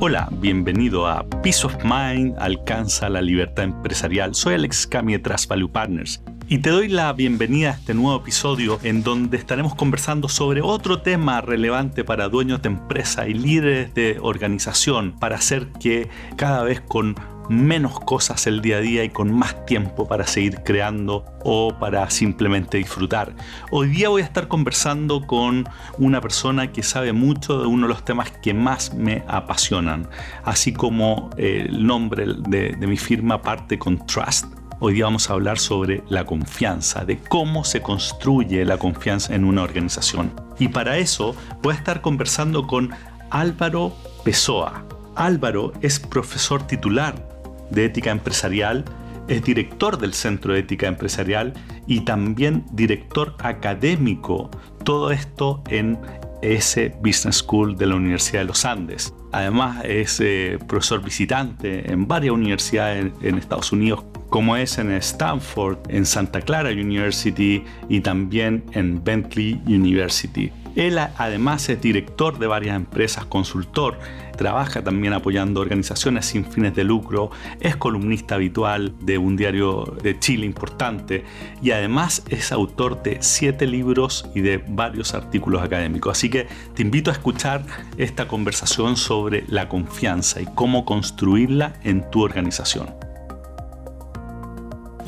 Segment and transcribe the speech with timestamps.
[0.00, 4.32] Hola, bienvenido a Peace of Mind, alcanza la libertad empresarial.
[4.32, 8.16] Soy Alex Cami de Trust Value Partners y te doy la bienvenida a este nuevo
[8.20, 13.92] episodio en donde estaremos conversando sobre otro tema relevante para dueños de empresa y líderes
[13.92, 17.16] de organización para hacer que cada vez con
[17.48, 22.08] menos cosas el día a día y con más tiempo para seguir creando o para
[22.10, 23.34] simplemente disfrutar.
[23.70, 27.94] Hoy día voy a estar conversando con una persona que sabe mucho de uno de
[27.94, 30.08] los temas que más me apasionan,
[30.44, 34.46] así como el nombre de, de mi firma parte con Trust.
[34.80, 39.44] Hoy día vamos a hablar sobre la confianza, de cómo se construye la confianza en
[39.44, 40.30] una organización.
[40.60, 42.90] Y para eso voy a estar conversando con
[43.30, 43.92] Álvaro
[44.24, 44.84] Pessoa.
[45.16, 47.28] Álvaro es profesor titular
[47.70, 48.84] de Ética Empresarial,
[49.28, 51.52] es director del Centro de Ética Empresarial
[51.86, 54.50] y también director académico,
[54.84, 55.98] todo esto en
[56.40, 59.12] ese Business School de la Universidad de los Andes.
[59.32, 64.90] Además es eh, profesor visitante en varias universidades en, en Estados Unidos, como es en
[64.92, 70.50] Stanford, en Santa Clara University y también en Bentley University.
[70.78, 73.98] Él además es director de varias empresas, consultor,
[74.36, 80.16] trabaja también apoyando organizaciones sin fines de lucro, es columnista habitual de un diario de
[80.20, 81.24] Chile importante
[81.60, 86.16] y además es autor de siete libros y de varios artículos académicos.
[86.16, 87.64] Así que te invito a escuchar
[87.96, 93.07] esta conversación sobre la confianza y cómo construirla en tu organización.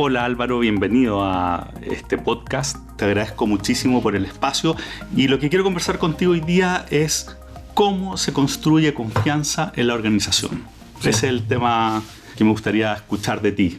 [0.03, 2.79] Hola Álvaro, bienvenido a este podcast.
[2.97, 4.75] Te agradezco muchísimo por el espacio
[5.15, 7.37] y lo que quiero conversar contigo hoy día es
[7.75, 10.65] cómo se construye confianza en la organización.
[11.01, 12.03] Ese es el tema
[12.35, 13.79] que me gustaría escuchar de ti.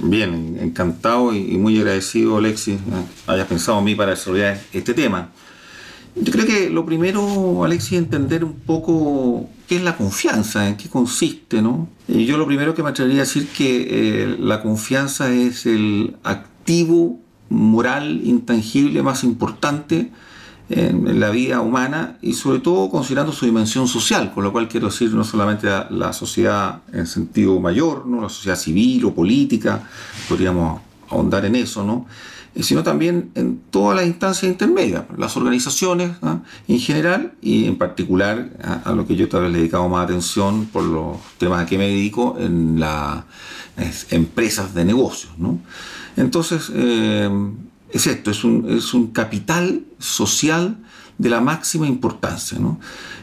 [0.00, 2.80] Bien, encantado y muy agradecido, Alexis,
[3.28, 5.30] hayas pensado en mí para desarrollar este tema.
[6.14, 10.88] Yo creo que lo primero, Alexis, entender un poco qué es la confianza, en qué
[10.88, 11.88] consiste, ¿no?
[12.06, 17.18] Yo lo primero que me atrevería a decir que eh, la confianza es el activo
[17.48, 20.10] moral intangible más importante
[20.68, 24.88] en, la vida humana y sobre todo considerando su dimensión social, con lo cual quiero
[24.88, 28.20] decir no solamente la, la sociedad en sentido mayor, ¿no?
[28.20, 29.82] la sociedad civil o política,
[30.28, 32.06] podríamos ahondar en eso, ¿no?
[32.54, 36.40] Eh, sino también en todas las instancias intermedias, las organizaciones ¿ah?
[36.68, 38.50] en general y en particular
[38.84, 41.66] a, lo que yo tal vez le he dedicado más atención por los temas a
[41.66, 43.24] que me dedico en las
[44.10, 45.32] empresas de negocios.
[46.16, 47.30] Entonces, eh,
[47.90, 50.76] es esto, es un, es un, capital social
[51.16, 52.78] de la máxima importancia, ¿no?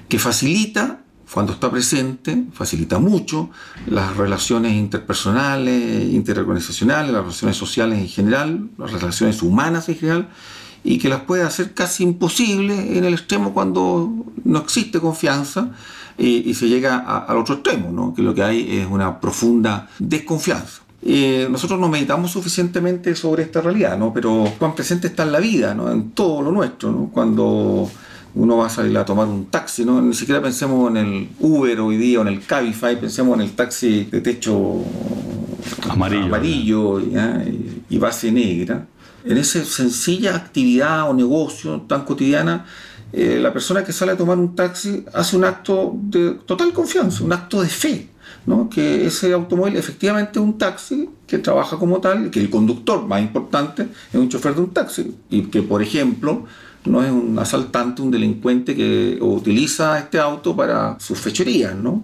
[0.08, 1.02] que facilita
[1.34, 3.50] cuando está presente, facilita mucho
[3.86, 10.30] las relaciones interpersonales, interorganizacionales, las relaciones sociales en general, las relaciones humanas en general,
[10.84, 15.72] y que las puede hacer casi imposibles en el extremo cuando no existe confianza
[16.18, 18.14] y, se llega al otro extremo, ¿no?
[18.14, 20.82] que lo que hay es una profunda desconfianza.
[21.02, 24.12] Eh, nosotros no meditamos suficientemente sobre esta realidad, ¿no?
[24.14, 25.90] pero cuán presente está en la vida, ¿no?
[25.92, 26.92] en todo lo nuestro.
[26.92, 27.10] ¿no?
[27.14, 27.90] Cuando
[28.36, 30.02] uno va a salir a tomar un taxi, ¿no?
[30.02, 33.52] Ni siquiera pensemos en el Uber hoy día o en el Cabify, pensemos en el
[33.52, 34.84] taxi de techo
[35.90, 37.00] amarillo, amarillo
[37.90, 38.88] y, base negra.
[39.26, 42.66] En esa sencilla actividad o negocio tan cotidiana,
[43.12, 47.24] eh, la persona que sale a tomar un taxi hace un acto de total confianza,
[47.24, 48.10] un acto de fe.
[48.46, 48.70] ¿no?
[48.70, 53.22] que ese automóvil efectivamente es un taxi que trabaja como tal, que el conductor más
[53.22, 56.46] importante es un chofer de un taxi y que por ejemplo
[56.86, 62.04] no es un asaltante, un delincuente que utiliza este auto para sus fechorías, ¿no?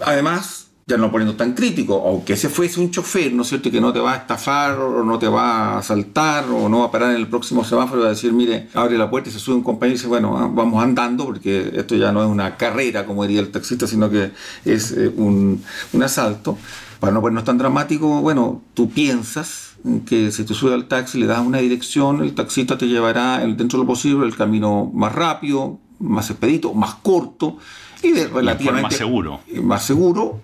[0.00, 3.80] Además, ya no poniendo tan crítico, aunque ese fuese un chofer, ¿no es cierto?, que
[3.80, 6.90] no te va a estafar o no te va a asaltar o no va a
[6.90, 9.38] parar en el próximo semáforo y va a decir, mire, abre la puerta y se
[9.38, 12.56] sube un compañero y dice, bueno, ah, vamos andando porque esto ya no es una
[12.56, 14.30] carrera, como diría el taxista, sino que
[14.64, 16.56] es eh, un, un asalto.
[17.00, 19.67] Para no ponernos tan dramático, bueno, tú piensas
[20.06, 23.78] que si te subes al taxi, le das una dirección, el taxista te llevará dentro
[23.78, 27.58] de lo posible el camino más rápido, más expedito, más corto
[28.02, 29.40] y de relativamente más seguro.
[29.62, 30.40] Más seguro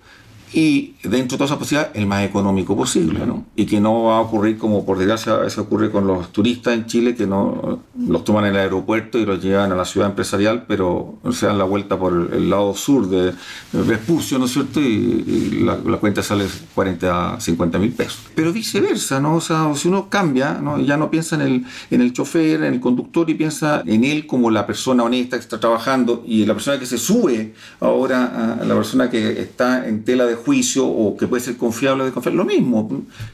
[0.53, 3.45] y dentro de todas esas posibilidades el más económico posible, ¿no?
[3.55, 6.85] Y que no va a ocurrir como por desgracia a ocurre con los turistas en
[6.85, 10.65] Chile que no los toman en el aeropuerto y los llevan a la ciudad empresarial,
[10.67, 13.33] pero se dan la vuelta por el, lado sur de
[13.71, 14.79] Vespucio, ¿no es cierto?
[14.79, 18.19] Y, la, cuenta sale 40 a 50 mil pesos.
[18.35, 19.35] Pero viceversa, ¿no?
[19.35, 20.79] O sea, si uno cambia, ¿no?
[20.79, 24.27] ya no piensa en el, en el chofer, en el conductor y piensa en él
[24.27, 28.75] como la persona honesta que está trabajando y la persona que se sube ahora la
[28.75, 32.45] persona que está en tela de juicio o que puede ser confiable o desconfiable, lo
[32.45, 32.89] mismo.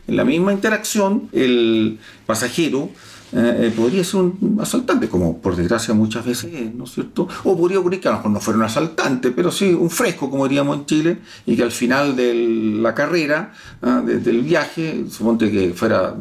[0.08, 2.90] En la misma interacción, el pasajero
[3.34, 7.30] eh, eh, podría ser un asaltante, como por desgracia muchas veces es, ¿no es cierto?
[7.46, 10.30] O podría ocurrir que a lo mejor no fuera un asaltante, pero sí un fresco,
[10.30, 12.34] como diríamos en Chile, y que al final de
[12.82, 14.02] la carrera, ¿ah?
[14.04, 16.14] del viaje, suponte que fuera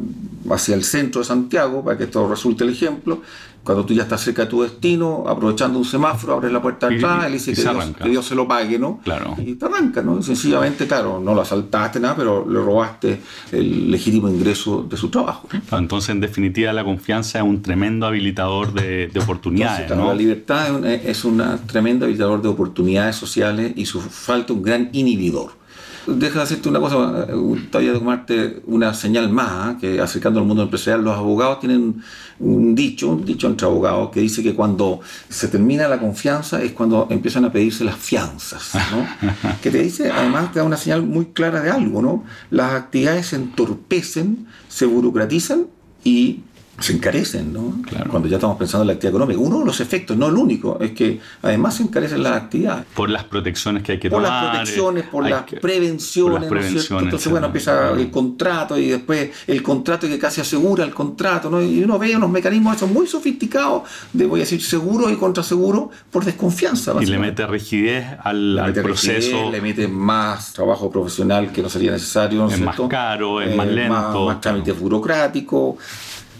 [0.49, 3.21] hacia el centro de Santiago, para que esto resulte el ejemplo,
[3.63, 6.97] cuando tú ya estás cerca de tu destino, aprovechando un semáforo, abres la puerta de
[6.97, 8.99] atrás, y, dice que Dios, se lo pague, ¿no?
[9.03, 9.35] Claro.
[9.37, 10.21] Y te arranca, ¿no?
[10.21, 13.21] sencillamente, claro, no lo asaltaste nada, pero le robaste
[13.51, 15.47] el legítimo ingreso de su trabajo.
[15.71, 20.07] Entonces, en definitiva, la confianza es un tremendo habilitador de, oportunidades, ¿no?
[20.07, 25.60] La libertad es un tremendo habilitador de oportunidades sociales y su falta un gran inhibidor
[26.07, 29.77] deja de hacerte una cosa, de tomarte una señal más, ¿eh?
[29.79, 32.01] que acercando al mundo empresarial, los abogados tienen
[32.39, 34.99] un dicho, un dicho entre abogados, que dice que cuando
[35.29, 39.07] se termina la confianza es cuando empiezan a pedirse las fianzas, ¿no?
[39.61, 42.23] que te dice, además te da una señal muy clara de algo, ¿no?
[42.49, 45.67] Las actividades se entorpecen, se burocratizan
[46.03, 46.41] y
[46.79, 47.75] se encarecen, ¿no?
[48.09, 49.39] Cuando ya estamos pensando en la actividad económica.
[49.39, 52.85] Uno de los efectos, no el único, es que además se encarecen las actividades.
[52.95, 54.23] Por las protecciones que hay que tomar.
[54.23, 56.99] Por las protecciones, por, las, prevenciones, ¿no es cierto?
[56.99, 61.61] Entonces, bueno, empieza el contrato y después el contrato que casi asegura el contrato, ¿no?
[61.61, 63.83] Y uno ve unos mecanismos esos muy sofisticados
[64.13, 66.93] de, voy a decir, seguro y contraseguro por desconfianza.
[66.99, 69.51] Y le mete rigidez al, proceso.
[69.51, 72.39] le mete más trabajo profesional que no sería necesario.
[72.41, 73.93] ¿no es, más caro, es más eh, lento.
[73.93, 75.75] Más, más trámites burocráticos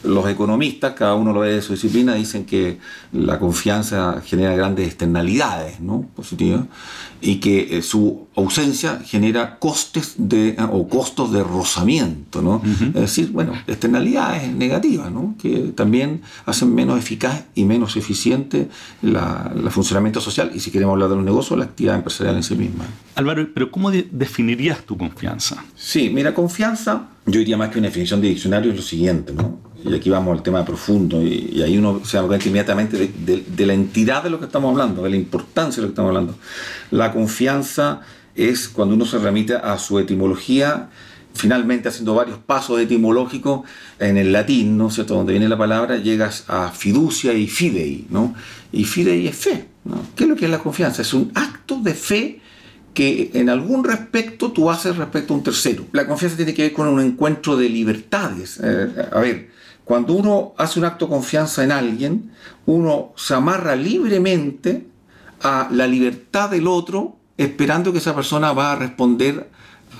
[0.04, 2.80] los economistas, cada uno lo ve de su disciplina, dicen que
[3.14, 6.06] la confianza genera grandes externalidades ¿no?
[6.16, 6.62] positivas
[7.22, 12.42] y que eh, su ausencia genera costes de, ah, o costos de rozamiento.
[12.42, 12.62] ¿no?
[12.88, 15.36] Es decir, bueno, externalidades negativas ¿no?
[15.40, 18.70] que también hacen menos eficaz y menos eficiente
[19.04, 22.56] el funcionamiento social y si queremos hablar de los negocios, la actividad empresarial en sí
[22.56, 22.86] misma.
[23.16, 25.64] Álvaro, pero ¿cómo definirías tu confianza?
[25.76, 29.71] Sí, mira, confianza, yo diría más que una definición de diccionario, es lo siguiente, ¿no?
[29.84, 33.74] Y aquí vamos al tema profundo, y, ahí uno se da cuenta inmediatamente de, la
[33.74, 36.36] entidad de lo que estamos hablando, de la importancia de lo que estamos hablando.
[36.92, 38.02] La confianza
[38.36, 40.90] es cuando uno se remite a su etimología,
[41.34, 43.62] finalmente haciendo varios pasos etimológicos
[44.00, 45.16] en el latín, ¿no cierto?
[45.16, 48.36] Donde viene la palabra, llegas a fiducia y fidei, ¿no?
[48.72, 50.02] Y fidei es fe, ¿no?
[50.16, 51.02] ¿Qué es lo que es la confianza?
[51.02, 52.42] Es un acto de fe
[52.94, 55.86] que en algún respecto tú haces respecto a un tercero.
[55.94, 58.60] La confianza tiene que ver con un encuentro de libertades.
[58.62, 59.50] Eh, a ver,
[59.84, 62.32] cuando uno hace un acto de confianza en alguien,
[62.66, 64.88] uno se amarra libremente
[65.42, 69.50] a la libertad del otro, esperando que esa persona va a responder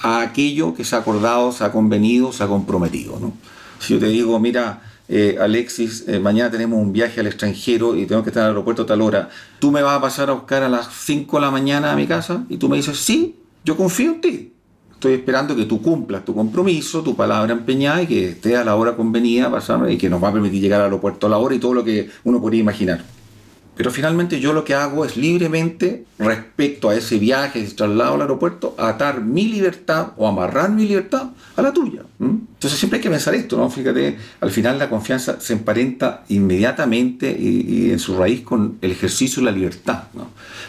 [0.02, 3.20] a aquello que se ha acordado, se ha convenido, se ha comprometido.
[3.20, 3.34] ¿no?
[3.80, 8.06] Si yo te digo, mira, eh, Alexis, eh, mañana tenemos un viaje al extranjero y
[8.06, 9.30] tengo que estar en el aeropuerto a tal hora,
[9.60, 12.08] ¿tú me vas a pasar a buscar a las 5 de la mañana a mi
[12.08, 12.46] casa?
[12.50, 13.36] Y tú me dices, sí,
[13.66, 14.54] yo confío en ti.
[15.02, 18.76] Estoy esperando que tú cumplas tu compromiso, tu palabra empeñada y que esté a la
[18.76, 19.52] hora convenida
[19.90, 21.84] y que nos va a permitir llegar al aeropuerto a la hora y todo lo
[21.84, 23.04] que uno podría imaginar.
[23.76, 28.22] Pero finalmente yo lo que hago es libremente, respecto a ese viaje, ese traslado al
[28.22, 32.04] aeropuerto, atar mi libertad o amarrar mi libertad a la tuya.
[32.20, 33.72] Entonces siempre hay que pensar esto, ¿no?
[33.72, 39.42] Fíjate, al final la confianza se emparenta inmediatamente y, en su raíz con el ejercicio
[39.42, 40.04] de la libertad.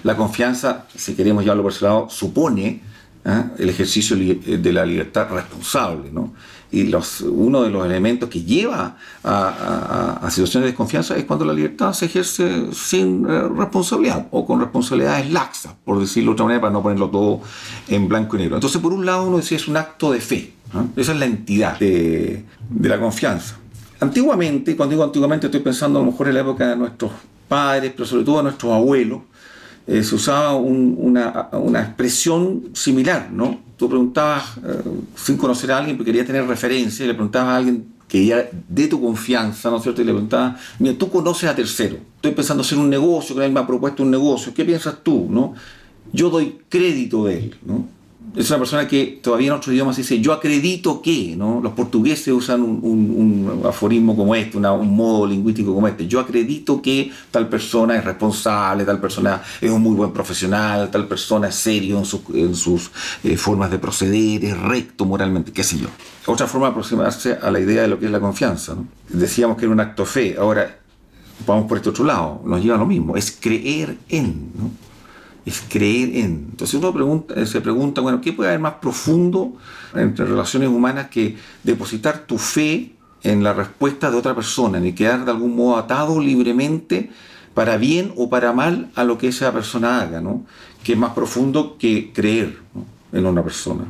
[0.05, 2.92] La confianza, si queremos llevarlo por ese lado, supone
[3.25, 3.51] ¿ah?
[3.59, 6.11] el ejercicio de la libertad responsable.
[6.13, 6.33] ¿no?
[6.71, 11.53] Y los, uno de los elementos que lleva a, situaciones de desconfianza es cuando la
[11.53, 16.61] libertad se ejerce sin eh, responsabilidad o con responsabilidades laxas, por decirlo de otra manera,
[16.63, 17.41] para no ponerlo todo
[17.89, 18.57] en blanco y negro.
[18.57, 20.55] Entonces, por un lado, uno decía es un acto de fe.
[20.97, 23.59] Esa es la entidad de, de la confianza.
[24.01, 27.13] Antiguamente, cuando digo antiguamente, estoy pensando a lo mejor en la época de nuestros
[27.47, 29.21] padres, pero sobre todo de nuestros abuelos,
[29.87, 33.61] eh, se usaba una, una, expresión similar, ¿no?
[33.77, 34.83] Tú preguntabas, eh,
[35.17, 38.49] sin conocer a alguien, porque quería tener referencia, y le preguntabas a alguien que ya
[38.69, 40.03] de tu confianza, ¿no es cierto?
[40.03, 43.53] Y le preguntabas, mira, tú conoces a tercero, estoy pensando hacer un negocio, que él
[43.53, 45.55] me ha propuesto un negocio, ¿qué piensas tú, no?
[46.13, 47.87] Yo doy crédito de él, ¿no?
[48.35, 51.61] Es una persona que todavía en otros idiomas dice yo acredito que, ¿no?
[51.61, 56.07] Los portugueses usan un, aforismo como este, un modo lingüístico como este.
[56.07, 61.07] Yo acredito que tal persona es responsable, tal persona es un muy buen profesional, tal
[61.07, 62.03] persona es serio
[62.35, 62.91] en, sus
[63.23, 65.89] eh, formas de proceder, es recto moralmente, qué sé yo.
[66.27, 68.77] Otra forma de aproximarse a la idea de lo que es la confianza.
[69.09, 70.79] Decíamos que era un acto fe, ahora
[71.47, 74.53] vamos por este otro lado, nos lleva a lo mismo, es creer en.
[74.55, 74.71] ¿no?
[75.45, 76.49] Es creer en.
[76.51, 79.55] Entonces uno pregunta, se pregunta, bueno, ¿qué puede haber más profundo
[79.95, 85.25] entre relaciones humanas que depositar tu fe en la respuesta de otra persona, ni quedar
[85.25, 87.11] de algún modo atado libremente
[87.55, 90.45] para bien o para mal a lo que esa persona haga, ¿no?
[90.83, 92.59] Que es más profundo que creer
[93.13, 93.85] en una persona.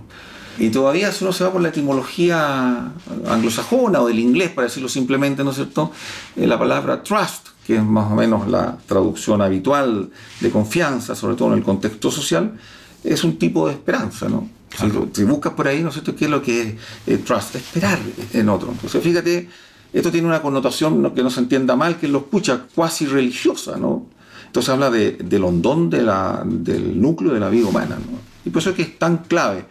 [0.58, 2.92] Y todavía si uno se va por la etimología
[3.26, 5.92] anglosajona o del inglés, para decirlo simplemente, ¿no es cierto?
[6.36, 11.36] Eh, la palabra trust, que es más o menos la traducción habitual de confianza, sobre
[11.36, 12.58] todo en el contexto social,
[13.04, 14.48] es un tipo de esperanza, ¿no?
[15.12, 16.74] Si, buscas por ahí, ¿no es cierto?, qué es lo que es
[17.06, 17.98] eh, trust, esperar
[18.32, 18.70] en otro.
[18.72, 19.48] Entonces, fíjate,
[19.92, 24.06] esto tiene una connotación que no se entienda mal, que lo escucha cuasi religiosa, ¿no?
[24.46, 28.18] Entonces habla de, del hondón de la, del núcleo de la vida humana, ¿no?
[28.44, 29.66] Y por eso es que es tan clave.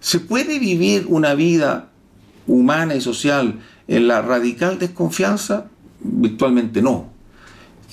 [0.00, 1.90] ¿Se puede vivir una vida
[2.46, 5.66] humana y social en la radical desconfianza?
[6.00, 7.13] Virtualmente no.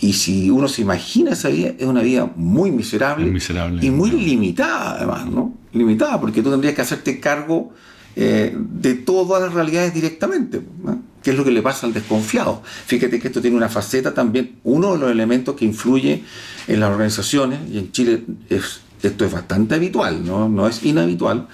[0.01, 4.11] Y si uno se imagina esa vida, es una vida muy miserable, miserable y muy
[4.11, 5.53] limitada además, ¿no?
[5.73, 7.71] Limitada, porque tú tendrías que hacerte cargo
[8.15, 11.01] eh, de todas las realidades directamente, ¿no?
[11.23, 12.61] que es lo que le pasa al desconfiado.
[12.63, 16.23] Fíjate que esto tiene una faceta también, uno de los elementos que influye
[16.67, 20.49] en las organizaciones, y en Chile esto es bastante habitual, ¿no?
[20.49, 21.47] no es inhabitual,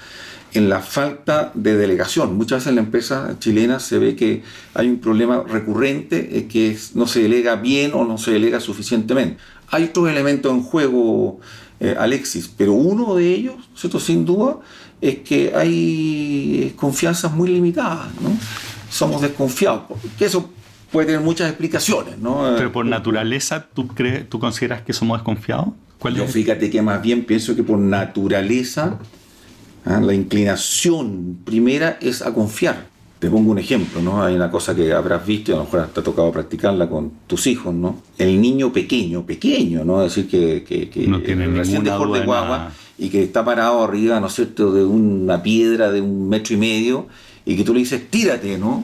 [0.54, 2.36] en la falta de delegación.
[2.36, 6.78] Muchas veces en la empresa chilena se ve que hay un problema recurrente, eh, que
[6.94, 9.38] no se delega bien o no se delega suficientemente.
[9.70, 11.40] Hay otros elementos en juego,
[11.80, 14.00] eh, Alexis, pero uno de ellos, ¿cierto?
[14.00, 14.58] sin duda,
[15.02, 18.08] es que hay confianzas muy limitadas.
[18.22, 18.30] ¿no?
[18.90, 19.84] Somos desconfiados,
[20.18, 20.50] que eso
[20.92, 22.18] puede tener muchas explicaciones.
[22.18, 22.54] ¿no?
[22.58, 25.70] Pero por naturaleza, ¿tú, crees, tú consideras que somos desconfiados?
[26.16, 29.00] Yo fíjate que más bien pienso que por naturaleza
[29.88, 30.00] ¿ah?
[30.02, 32.88] La inclinación primera es a confiar.
[33.20, 34.24] Te pongo un ejemplo, ¿no?
[34.24, 37.12] Hay una cosa que habrás visto y a lo mejor te ha tocado practicarla con
[37.26, 38.02] tus hijos, ¿no?
[38.18, 40.04] El niño pequeño, pequeño, ¿no?
[40.04, 44.20] Es decir, que, que, no tiene recién dejó de guagua y que está parado arriba,
[44.20, 47.08] ¿no es cierto?, de una piedra de un metro y medio
[47.46, 48.84] y que tú le dices, tírate, ¿no?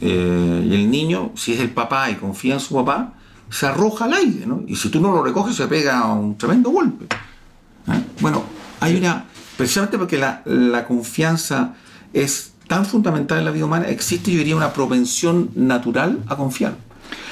[0.00, 3.14] Eh, y el niño, si es el papá y confía en su papá,
[3.50, 4.62] se arroja al aire, ¿no?
[4.66, 7.06] Y si tú no lo recoges, se pega un tremendo golpe.
[7.88, 8.00] ¿eh?
[8.20, 8.44] Bueno,
[8.80, 9.26] hay una
[9.56, 11.74] Precisamente porque la, confianza
[12.12, 16.76] es tan fundamental en la vida humana, existe, yo diría, una propensión natural a confiar.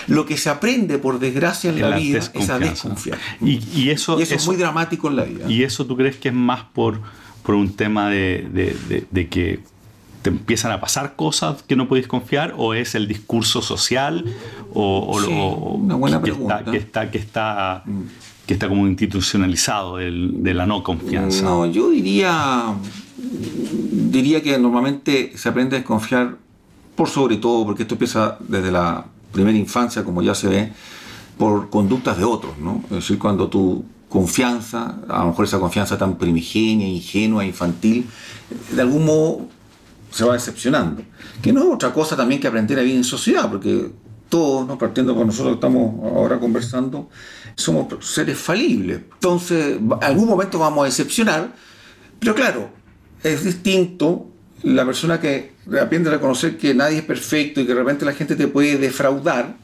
[0.06, 3.18] Lo que se aprende, por desgracia, en la, vida es a desconfiar.
[3.40, 5.50] Y, eso, es muy dramático en la vida.
[5.50, 7.00] ¿Y eso tú crees que es más por,
[7.42, 9.60] por un tema de, que
[10.22, 14.24] te empiezan a pasar cosas que no puedes confiar o es el discurso social
[14.72, 16.58] o, una buena que, pregunta.
[16.58, 18.02] Está, que está, que está mm
[18.46, 21.42] que está como institucionalizado de la no confianza?
[21.42, 22.74] No, yo diría,
[23.92, 26.36] diría que normalmente se aprende a desconfiar
[26.94, 30.72] por sobre todo, porque esto empieza desde la primera infancia, como ya se ve,
[31.38, 32.82] por conductas de otros, ¿no?
[32.84, 38.06] Es decir, cuando tu confianza, a lo mejor esa confianza tan primigenia, ingenua, infantil,
[38.70, 39.48] de algún modo
[40.10, 41.02] se va decepcionando.
[41.42, 43.90] Que no es otra cosa también que aprender a vivir en sociedad, porque
[44.28, 44.78] todos, ¿no?
[44.78, 47.08] partiendo con nosotros estamos ahora conversando,
[47.54, 49.00] somos seres falibles.
[49.14, 51.54] Entonces, algún momento vamos a decepcionar,
[52.18, 52.70] pero claro,
[53.22, 54.28] es distinto
[54.62, 58.12] la persona que aprende a reconocer que nadie es perfecto y que de repente la
[58.12, 59.56] gente te puede defraudar,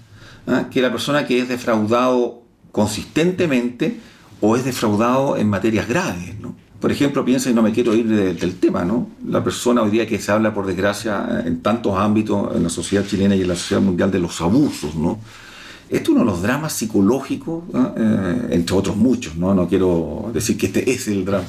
[0.47, 0.67] ¿ah?
[0.71, 3.99] que la persona que es defraudado consistentemente
[4.41, 6.39] o es defraudado en materias graves.
[6.39, 6.55] ¿no?
[6.81, 9.09] Por ejemplo, piensa, y no me quiero ir del tema, ¿no?
[9.27, 13.07] La persona hoy día que se habla, por desgracia, en tantos ámbitos, en la sociedad
[13.07, 15.19] chilena y en la sociedad mundial, de los abusos, ¿no?
[15.91, 19.53] Esto es uno de los dramas psicológicos, eh, entre otros muchos, ¿no?
[19.55, 21.45] No quiero decir que este es el drama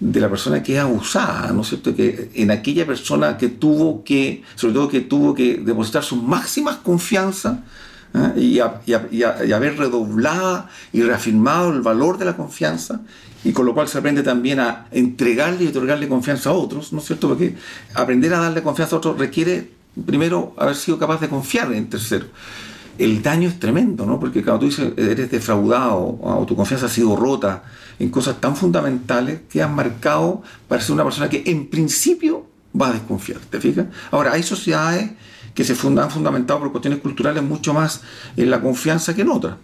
[0.00, 1.94] de la persona que es abusada, ¿no es cierto?
[1.94, 6.82] Que en aquella persona que tuvo que, sobre todo que tuvo que depositar su máxima
[6.82, 7.62] confianza
[8.12, 8.40] ¿eh?
[8.40, 8.58] y,
[9.52, 13.00] haber redoblado y reafirmado el valor de la confianza
[13.44, 16.98] y con lo cual se aprende también a entregarle y otorgarle confianza a otros, ¿no
[16.98, 17.28] es cierto?
[17.28, 17.54] Porque
[17.94, 19.70] aprender a darle confianza a otros requiere
[20.06, 22.26] primero haber sido capaz de confiar en tercero.
[22.96, 24.18] El daño es tremendo, ¿no?
[24.18, 27.64] Porque cuando tú dices eres defraudado o tu confianza ha sido rota
[27.98, 32.46] en cosas tan fundamentales que has marcado para ser una persona que en principio
[32.80, 33.86] va a desconfiar, ¿te fijas?
[34.10, 35.10] Ahora, hay sociedades
[35.54, 38.02] que se han fundamentado por cuestiones culturales mucho más
[38.36, 39.56] en la confianza que en otras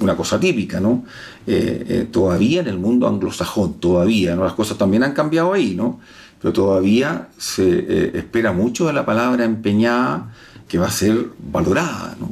[0.00, 1.04] una cosa típica, ¿no?
[1.46, 4.44] Eh, eh, todavía en el mundo anglosajón, todavía, ¿no?
[4.44, 6.00] Las cosas también han cambiado ahí, ¿no?
[6.40, 10.32] Pero todavía se eh, espera mucho de la palabra empeñada
[10.68, 12.30] que va a ser valorada, ¿no?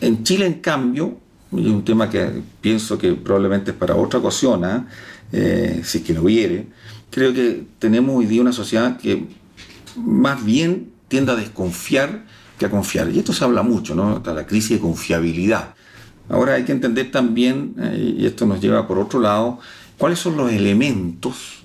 [0.00, 1.18] En Chile, en cambio,
[1.50, 4.86] y un tema que pienso que probablemente es para otra ocasión, ¿ah?
[5.30, 6.66] si es que lo hubiere,
[7.10, 9.26] creo que tenemos hoy día una sociedad que
[9.96, 12.22] más bien tiende a desconfiar
[12.58, 13.08] que a confiar.
[13.10, 14.22] Y esto se habla mucho, ¿no?
[14.24, 15.74] La crisis de confiabilidad.
[16.28, 19.58] Ahora hay que entender también, eh, y esto nos lleva por otro lado,
[19.96, 21.64] cuáles son los elementos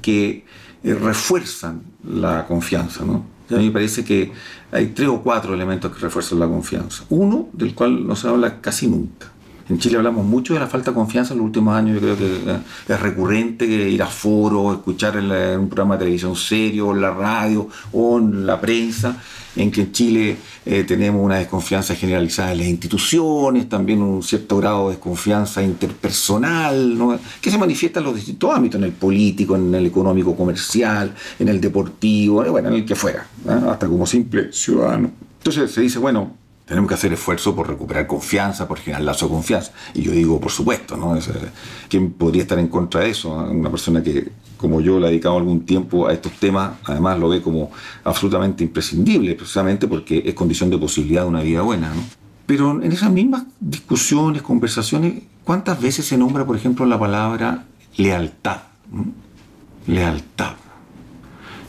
[0.00, 0.44] que
[0.84, 3.02] eh, refuerzan la confianza.
[3.02, 4.32] a mí me parece que
[4.70, 7.04] hay tres o cuatro elementos que refuerzan la confianza.
[7.10, 9.31] Uno, del cual no se habla casi nunca,
[9.68, 11.94] En Chile hablamos mucho de la falta de confianza en los últimos años.
[11.94, 16.36] Yo creo que eh, es recurrente ir a foros, escuchar en, un programa de televisión
[16.36, 19.16] serio, en la radio o en la prensa,
[19.56, 24.58] en que en Chile eh, tenemos una desconfianza generalizada en las instituciones, también un cierto
[24.58, 29.74] grado de desconfianza interpersonal, que se manifiesta en los distintos ámbitos, en el político, en
[29.74, 33.26] el económico comercial, en el deportivo, bueno, en el que fuera,
[33.68, 35.10] hasta como simple ciudadano.
[35.38, 36.41] Entonces se dice, bueno,
[36.72, 39.72] tenemos que hacer esfuerzo por recuperar confianza, por generar lazo de confianza.
[39.92, 41.18] Y yo digo, por supuesto, ¿no?
[41.86, 43.30] ¿Quién podría estar en contra de eso?
[43.30, 47.28] Una persona que, como yo, le ha dedicado algún tiempo a estos temas, además lo
[47.28, 47.70] ve como
[48.04, 52.02] absolutamente imprescindible, precisamente porque es condición de posibilidad de una vida buena, ¿no?
[52.46, 57.66] Pero en esas mismas discusiones, conversaciones, ¿cuántas veces se nombra, por ejemplo, la palabra
[57.98, 58.62] lealtad?
[59.86, 60.54] Lealtad.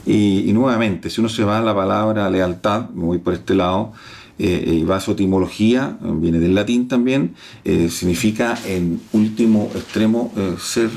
[0.06, 3.54] Y, y, nuevamente, si uno se va a la palabra lealtad, me voy por este
[3.54, 3.92] lado,
[4.38, 10.56] y va a su etimología, viene del latín también, eh, significa en último extremo eh,
[10.60, 10.90] ser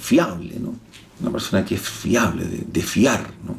[0.00, 0.74] fiable, ¿no?
[1.20, 3.56] una persona que es fiable, de, fiar, ¿no?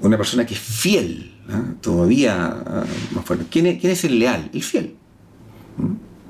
[0.00, 1.32] una persona que es fiel,
[1.80, 3.46] todavía ah, más fuerte.
[3.50, 4.50] ¿Quién es, ¿Quién es, el leal?
[4.52, 4.94] El fiel.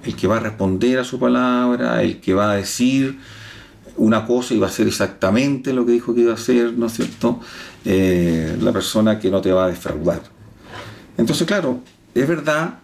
[0.04, 3.18] El que va a responder a su palabra, el que va a decir
[3.96, 6.86] una cosa y va a hacer exactamente lo que dijo que iba a hacer, ¿no
[6.86, 7.40] es cierto?
[7.84, 10.22] la persona que no te va a defraudar.
[11.16, 11.80] Entonces, claro,
[12.14, 12.78] es verdad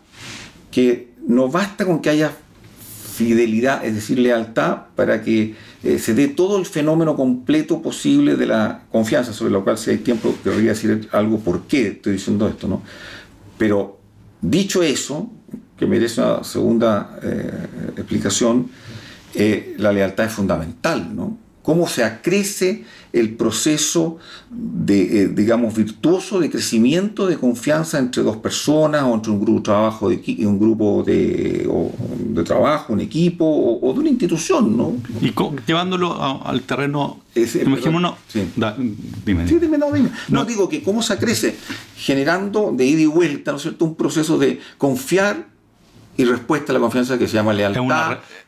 [0.70, 2.32] que no basta con que haya
[3.18, 8.47] fidelidad, es decir, lealtad, para que eh, se dé todo el fenómeno completo posible de
[8.47, 12.49] la confianza, sobre lo cual si hay tiempo querría decir algo por qué estoy diciendo
[12.49, 12.82] esto, ¿no?
[13.58, 13.99] Pero
[14.40, 15.30] dicho eso,
[15.76, 18.70] que merece una segunda eh, explicación,
[19.35, 21.37] eh, la lealtad es fundamental, ¿no?
[21.68, 22.82] Cómo se acrece
[23.12, 24.16] el proceso
[24.48, 29.58] de, eh, digamos, virtuoso de crecimiento de confianza entre dos personas o entre un grupo
[29.58, 31.68] de trabajo, de, un grupo de,
[32.20, 34.94] de trabajo, un equipo o, de una institución, ¿no?
[35.20, 35.34] Y
[35.66, 38.48] llevándolo al terreno, imaginémonos, sí.
[39.26, 40.08] dime, sí, dime, no, dime.
[40.30, 40.46] No.
[40.46, 41.54] digo que cómo se acrece
[41.98, 45.57] generando de ida y vuelta, ¿no es cierto?, un proceso de confiar
[46.18, 47.80] y respuesta a la confianza que se llama lealtad.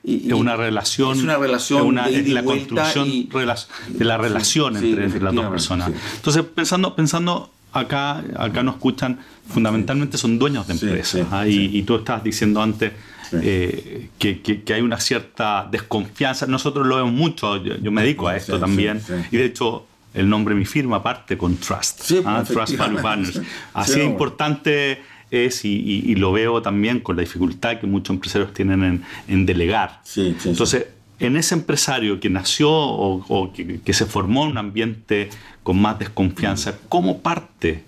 [0.05, 1.17] Es una, una relación.
[1.17, 5.93] Es una relación de la construcción de la relación entre, las dos personas.
[6.17, 11.27] Entonces, pensando, pensando acá, acá nos escuchan, fundamentalmente son dueños de empresas.
[11.31, 11.47] ¿ah?
[11.47, 12.93] y, tú estabas diciendo antes
[13.41, 16.47] eh, que, que, hay una cierta desconfianza.
[16.47, 19.01] Nosotros lo vemos mucho, yo, me dedico a esto también.
[19.31, 22.11] Y de hecho, el nombre de mi firma parte con Trust.
[22.25, 22.43] ¿ah?
[22.45, 23.41] Trust Value Partners.
[23.75, 29.05] Así es importante es, y, lo veo también con la dificultad que muchos empresarios tienen
[29.29, 30.03] en, delegar.
[30.17, 30.87] Entonces,
[31.19, 35.31] en ese empresario que nació o, que, se formó en un ambiente
[35.63, 37.85] con más desconfianza, ¿cómo parte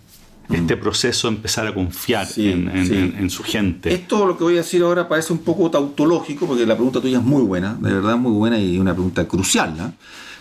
[0.51, 3.93] este proceso de empezar a confiar en, su gente?
[3.93, 7.19] Esto lo que voy a decir ahora parece un poco tautológico, porque la pregunta tuya
[7.19, 9.95] es muy buena, de verdad muy buena y una pregunta crucial.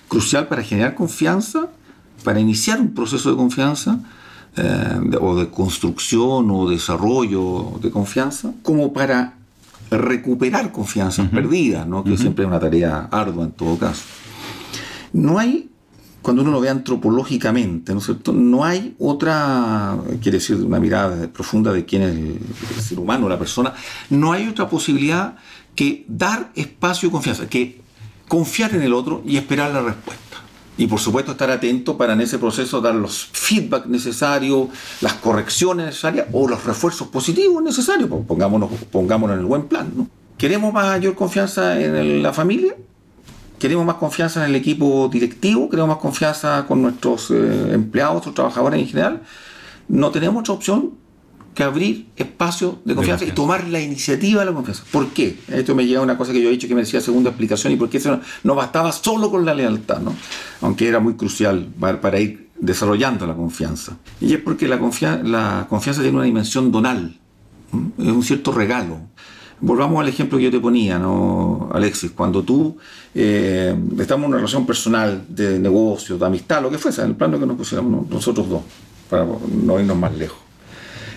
[0.07, 1.69] Crucial para generar confianza,
[2.23, 3.99] para iniciar un proceso de confianza
[4.57, 9.35] eh, o de construcción o desarrollo de confianza, como para
[9.89, 12.03] recuperar confianzas perdidas, ¿no?
[12.03, 14.03] que siempre es una tarea ardua en todo caso.
[15.13, 15.69] No hay,
[16.21, 18.33] cuando uno lo ve antropológicamente, ¿no es cierto?
[18.33, 22.39] No hay otra, quiere decir, una mirada profunda de quién es el,
[22.75, 23.73] el ser humano, la persona,
[24.09, 25.35] no hay otra posibilidad
[25.75, 27.81] que dar espacio y confianza, que
[28.27, 30.30] confiar en el otro y esperar la respuesta
[30.81, 34.69] y por supuesto estar atento para en ese proceso dar los feedback necesarios,
[35.01, 40.09] las correcciones necesarias o los refuerzos positivos necesarios, pongámonos, pongámonos en el buen plan.
[40.39, 42.73] ¿Queremos mayor confianza en la familia?
[43.59, 45.69] ¿Queremos más confianza en el equipo directivo?
[45.69, 49.21] ¿Queremos más confianza con nuestros eh, empleados o trabajadores en general?
[49.87, 50.93] No tenemos otra opción
[51.53, 54.83] que abrir espacio de confianza y tomar la iniciativa de la confianza.
[54.91, 55.37] ¿Por qué?
[55.49, 57.73] Esto me llega a una cosa que yo he dicho que me decía segunda explicación
[57.73, 60.15] y por qué eso no, bastaba solo con la lealtad, ¿no?
[60.61, 63.97] aunque era muy crucial para, ir desarrollando la confianza.
[64.21, 64.77] Y es porque la,
[65.23, 67.19] la confianza tiene una dimensión donal,
[67.97, 68.99] es un cierto regalo.
[69.59, 72.11] Volvamos al ejemplo que yo te ponía, ¿no, Alexis?
[72.11, 72.77] Cuando tú
[73.13, 77.15] eh, estamos en una relación personal, de negocio, de amistad, lo que fuese, en el
[77.15, 78.61] plano que nos pusiéramos nosotros dos,
[79.07, 79.27] para
[79.63, 80.50] no irnos más lejos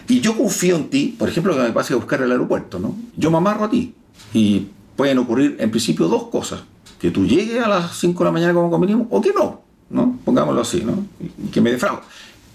[0.08, 2.94] y yo confío en ti, por ejemplo, que me pase a buscar al aeropuerto, ¿no?
[3.16, 3.94] Yo me amarro a ti.
[4.32, 6.62] Y pueden ocurrir, en principio, dos cosas.
[7.00, 10.18] Que tú llegues a las 5 de la mañana como convenimos, o que no, ¿no?
[10.24, 11.06] Pongámoslo así, ¿no?
[11.20, 12.02] Y que me defraude.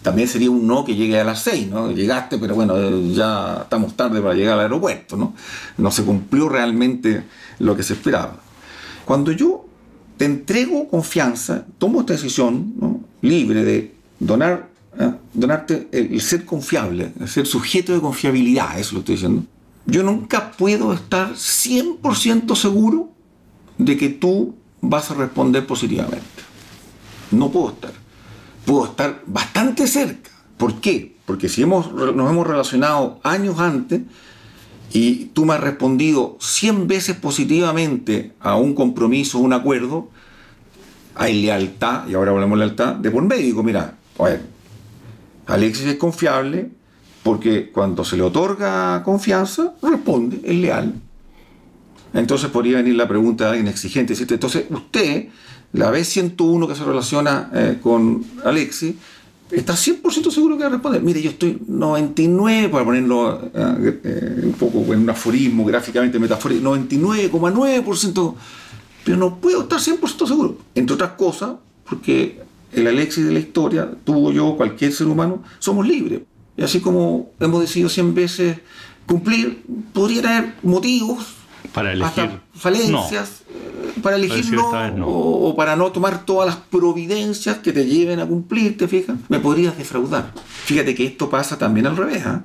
[0.02, 1.92] También sería un no que llegue a las 6, ¿no?
[1.92, 2.76] Llegaste, pero bueno,
[3.12, 5.34] ya estamos tarde para llegar al aeropuerto, ¿no?
[5.78, 7.24] No se cumplió realmente
[7.60, 8.40] lo que se esperaba.
[9.06, 9.66] Cuando yo
[10.18, 13.02] te entrego confianza, tomo esta decisión ¿no?
[13.22, 15.12] libre de donar ¿eh?
[15.34, 19.44] donarte el, ser confiable, el ser sujeto de confiabilidad, eso lo estoy diciendo.
[19.86, 23.12] yo nunca puedo estar 100% seguro
[23.78, 26.26] de que tú vas a responder positivamente.
[27.32, 27.92] No puedo estar.
[28.66, 30.30] Puedo estar bastante cerca.
[30.58, 31.16] ¿Por qué?
[31.26, 34.02] Porque si hemos, nos hemos relacionado años antes
[34.92, 40.10] y tú me has respondido 100 veces positivamente a un compromiso, un acuerdo,
[41.16, 43.28] hay lealtad, y ahora hablamos de lealtad, de por.
[43.36, 43.96] Digo, mira,
[45.50, 46.70] Alexis es confiable
[47.24, 50.94] porque cuando se le otorga confianza, responde, es leal.
[52.14, 55.28] Entonces podría venir la pregunta de alguien exigente, decirte, entonces usted,
[55.74, 58.96] la vez 101 que se relaciona eh, con Alexis,
[59.52, 61.02] está 100% seguro que va a responder.
[61.02, 66.76] Mire, yo estoy 99, para ponerlo eh, eh, un poco en un aforismo gráficamente metafórico,
[66.76, 68.36] 99,9%,
[69.04, 70.58] pero no puedo estar 100% seguro.
[70.74, 71.52] Entre otras cosas,
[71.88, 76.22] porque el Alexis de la historia, tú, yo, cualquier ser humano, somos libres.
[76.58, 78.58] Y así como hemos decidido 100 veces
[79.06, 81.26] cumplir, podría haber motivos
[81.74, 87.74] para elegir falencias eh, para elegir no, O, para no tomar todas las providencias que
[87.74, 89.18] te lleven a cumplir, ¿te fijas?
[89.28, 90.32] Me podrías defraudar.
[90.66, 92.24] Fíjate que esto pasa también al revés.
[92.26, 92.40] ¿eh?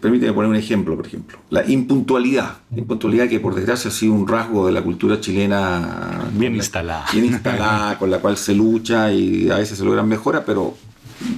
[0.00, 1.38] Permíteme poner un ejemplo, por ejemplo.
[1.50, 2.58] La impuntualidad.
[2.76, 6.30] impuntualidad que por desgracia ha sido un rasgo de la cultura chilena.
[6.32, 7.06] Bien instalada.
[7.12, 10.74] Bien instalada, con la cual se lucha y a veces se logran mejoras, pero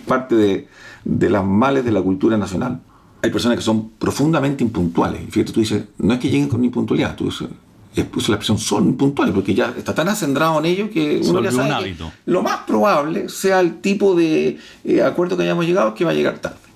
[0.06, 0.68] parte de,
[1.04, 2.80] de las males de la cultura nacional.
[3.22, 5.22] Hay personas que son profundamente impuntuales.
[5.26, 7.48] Y fíjate, tú dices, no es que lleguen con impuntualidad, tú dices,
[7.96, 11.96] la expresión son impuntuales, porque ya está tan acendrado en ello que uno ya sabe
[11.96, 16.12] que lo más probable sea el tipo de eh, acuerdo que hayamos llegado que va
[16.12, 16.69] a llegar tarde.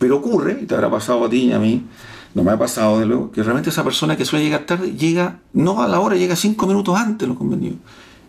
[0.00, 1.84] Pero ocurre, y te habrá pasado a ti y a mí,
[2.32, 5.40] no me ha pasado de luego, que realmente esa persona que suele llegar tarde llega,
[5.52, 7.76] no a la hora, llega cinco minutos antes lo convenido.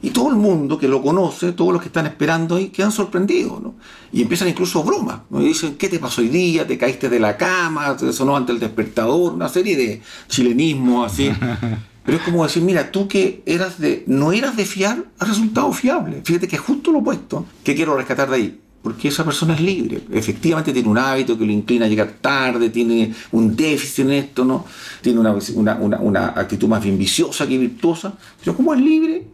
[0.01, 3.61] Y todo el mundo que lo conoce, todos los que están esperando ahí, quedan sorprendidos,
[3.61, 3.75] ¿no?
[4.11, 5.41] Y empiezan incluso bromas, ¿no?
[5.41, 6.67] Y dicen, ¿qué te pasó hoy día?
[6.67, 7.95] ¿Te caíste de la cama?
[7.95, 9.31] ¿Te sonó ante el despertador?
[9.31, 11.31] Una serie de chilenismo así.
[12.03, 15.71] Pero es como decir, mira, tú que eras de, no eras de fiar, has resultado
[15.71, 16.21] fiable.
[16.25, 17.45] Fíjate que es justo lo opuesto.
[17.63, 18.61] ¿Qué quiero rescatar de ahí?
[18.81, 20.01] Porque esa persona es libre.
[20.11, 24.43] Efectivamente tiene un hábito que lo inclina a llegar tarde, tiene un déficit en esto,
[24.43, 24.65] ¿no?
[25.01, 25.35] Tiene una,
[25.77, 28.13] una, una actitud más bien viciosa que virtuosa.
[28.39, 29.27] Pero como es libre,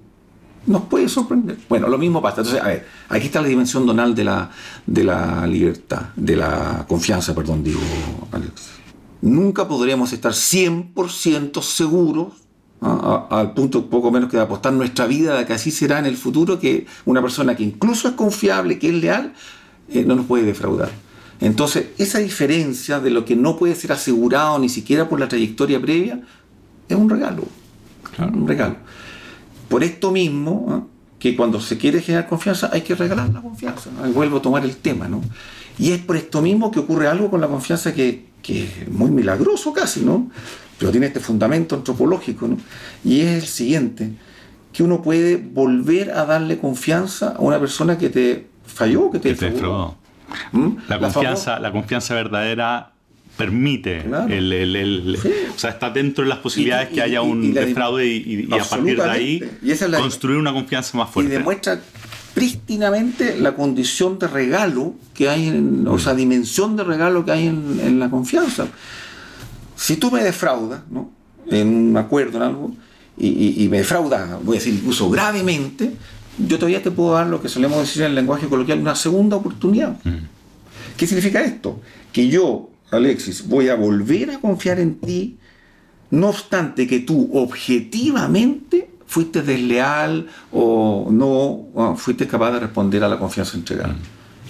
[0.68, 1.58] nos puede sorprender.
[1.70, 2.42] Bueno, lo mismo pasa.
[2.42, 4.52] Entonces, a ver, aquí está la dimensión donal de la,
[4.86, 7.80] de la libertad, de la confianza, perdón, digo,
[8.32, 8.52] Alex.
[9.22, 12.34] Nunca podremos estar 100% seguros.
[12.82, 16.18] Al punto poco menos que de apostar nuestra vida de que así será en el
[16.18, 19.34] futuro, que una persona que incluso es confiable, que es leal,
[19.90, 20.92] eh, no nos puede defraudar.
[21.40, 25.80] Entonces, esa diferencia de lo que no puede ser asegurado ni siquiera por la trayectoria
[25.80, 26.22] previa,
[26.88, 27.44] es un regalo.
[28.20, 28.78] Un regalo.
[29.70, 30.88] Por esto mismo,
[31.20, 33.90] que cuando se quiere generar confianza hay que regalar la confianza.
[34.14, 35.22] Vuelvo a tomar el tema, ¿no?
[35.80, 39.74] Y es por esto mismo que ocurre algo con la confianza que, es muy milagroso
[39.74, 40.30] casi, ¿no?
[40.80, 42.58] Pero tiene este fundamento antropológico, ¿no?
[43.04, 44.12] Y es el siguiente,
[44.72, 49.36] que uno puede volver a darle confianza a una persona que te falló, que te,
[49.36, 49.52] que
[50.52, 50.68] ¿Mm?
[50.90, 52.92] La, confianza, la confianza verdadera
[53.38, 55.18] permite, el,
[55.56, 59.10] o sea, está dentro de las posibilidades que haya un fraude y, a partir de
[59.10, 59.44] ahí
[59.98, 61.34] construir una confianza más fuerte.
[61.34, 61.80] Y demuestra
[62.34, 67.48] prístinamente la condición de regalo que hay, en, o sea, dimensión de regalo que hay
[67.48, 68.68] en, la confianza.
[69.78, 71.12] Si tú me defraudas, ¿no?
[71.50, 72.74] en un acuerdo, en algo,
[73.18, 75.94] y, me defraudas, voy a decir incluso gravemente,
[76.38, 79.38] yo todavía te puedo dar lo que solemos decir en el lenguaje coloquial, una segunda
[79.38, 79.98] oportunidad.
[80.98, 81.80] ¿Qué significa esto?
[82.12, 85.38] Que yo Alexis, voy a volver a confiar en ti,
[86.12, 93.20] no obstante que tú objetivamente fuiste desleal o no fuiste capaz de responder a la
[93.20, 93.96] confianza entregada.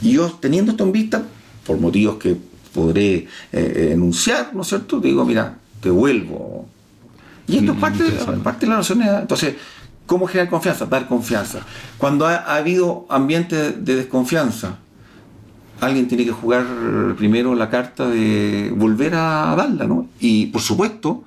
[0.01, 1.23] Y yo, teniendo esto en vista,
[1.65, 2.37] por motivos que
[2.77, 4.99] podré eh, eh, enunciar, ¿no es cierto?
[4.99, 6.67] Digo, mira, te vuelvo.
[7.47, 8.03] Y esto es parte,
[8.43, 9.01] parte de la noción.
[9.01, 9.55] Entonces,
[10.05, 10.85] ¿cómo generar confianza?
[10.85, 11.61] Dar confianza.
[11.97, 14.77] Cuando ha, ha habido ambiente de desconfianza,
[15.81, 16.65] alguien tiene que jugar
[17.17, 20.07] primero la carta de volver a darla, ¿no?
[20.19, 21.23] Y por supuesto,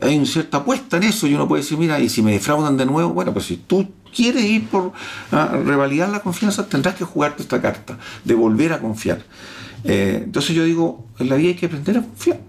[0.00, 2.76] hay una cierta apuesta en eso y uno puede decir, mira, y si me defraudan
[2.76, 4.92] de nuevo, bueno, pues si tú quieres ir por
[5.30, 9.22] revalidar la confianza, tendrás que jugarte esta carta, de volver a confiar.
[9.84, 12.40] Eh, entonces yo digo, en la vida hay que aprender a confiar,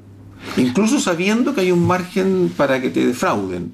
[0.58, 3.74] incluso sabiendo que hay un margen para que te defrauden.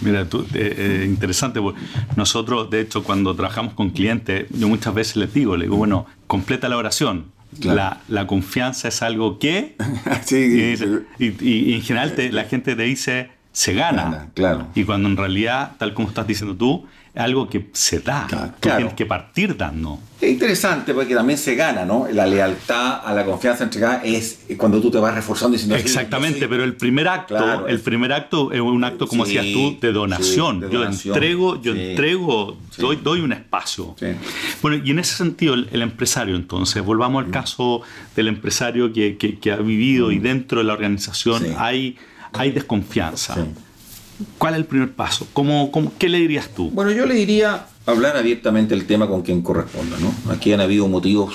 [0.00, 1.76] Mira, tú, eh, eh, interesante, pues,
[2.16, 6.06] nosotros de hecho cuando trabajamos con clientes, yo muchas veces les digo, le digo, bueno,
[6.26, 7.26] completa la oración.
[7.62, 9.76] La, la, confianza es algo que...
[10.24, 10.76] sí,
[11.18, 14.28] y, en general la gente te dice, se gana.
[14.34, 14.68] claro.
[14.76, 18.26] Y cuando en realidad, tal como estás diciendo tú, algo que se da.
[18.28, 18.52] Claro.
[18.60, 19.98] Tú tienes que partir dando.
[20.20, 22.06] Es interesante porque también se gana, ¿no?
[22.12, 26.38] La lealtad a la confianza entregada es cuando tú te vas reforzando diciendo "Sí, Exactamente,
[26.38, 26.50] yo soy-".
[26.50, 29.52] pero el primer acto, Claro, el es- primer acto es un acto, como Sí, decías
[29.54, 30.56] tú, de donación.
[30.56, 31.14] sí, de yo donación.
[31.14, 31.80] entrego, yo Sí.
[31.80, 32.82] entrego, Sí.
[32.82, 33.96] doy, doy un espacio.
[33.98, 34.06] Sí.
[34.62, 37.26] Bueno, y en ese sentido, el, el empresario, entonces, volvamos Mm.
[37.26, 37.80] al caso
[38.14, 41.52] del empresario que, que- que ha vivido y dentro de la organización Sí.
[41.56, 41.96] hay,
[42.34, 43.36] hay desconfianza.
[44.38, 45.26] ¿Cuál es el primer paso?
[45.32, 46.70] ¿Cómo, qué le dirías tú?
[46.70, 50.32] Bueno, yo le diría hablar abiertamente el tema con quien corresponda, ¿no?
[50.32, 51.34] Aquí han habido motivos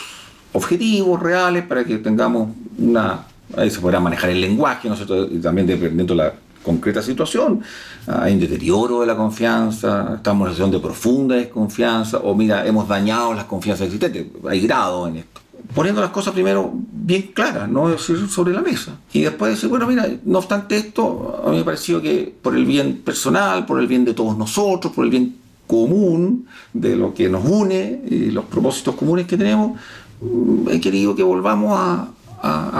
[0.53, 3.25] objetivos, reales, para que tengamos una...
[3.55, 4.95] Ahí se podrá manejar el lenguaje, ¿no?
[5.31, 6.33] Y también dependiendo de la
[6.65, 7.61] concreta situación.
[8.07, 12.65] Hay un deterioro de la confianza, estamos en una situación de profunda desconfianza, o mira,
[12.65, 14.25] hemos dañado las confianzas existentes.
[14.49, 15.41] Hay grados en esto.
[15.75, 18.97] Poniendo las cosas primero bien claras, no decir sobre la mesa.
[19.11, 22.65] Y después decir, bueno, mira, no obstante esto, a mí me pareció que por el
[22.65, 25.35] bien personal, por el bien de todos nosotros, por el bien
[25.67, 29.77] común de lo que nos une y los propósitos comunes que tenemos,
[30.21, 32.07] mm, he querido que volvamos a,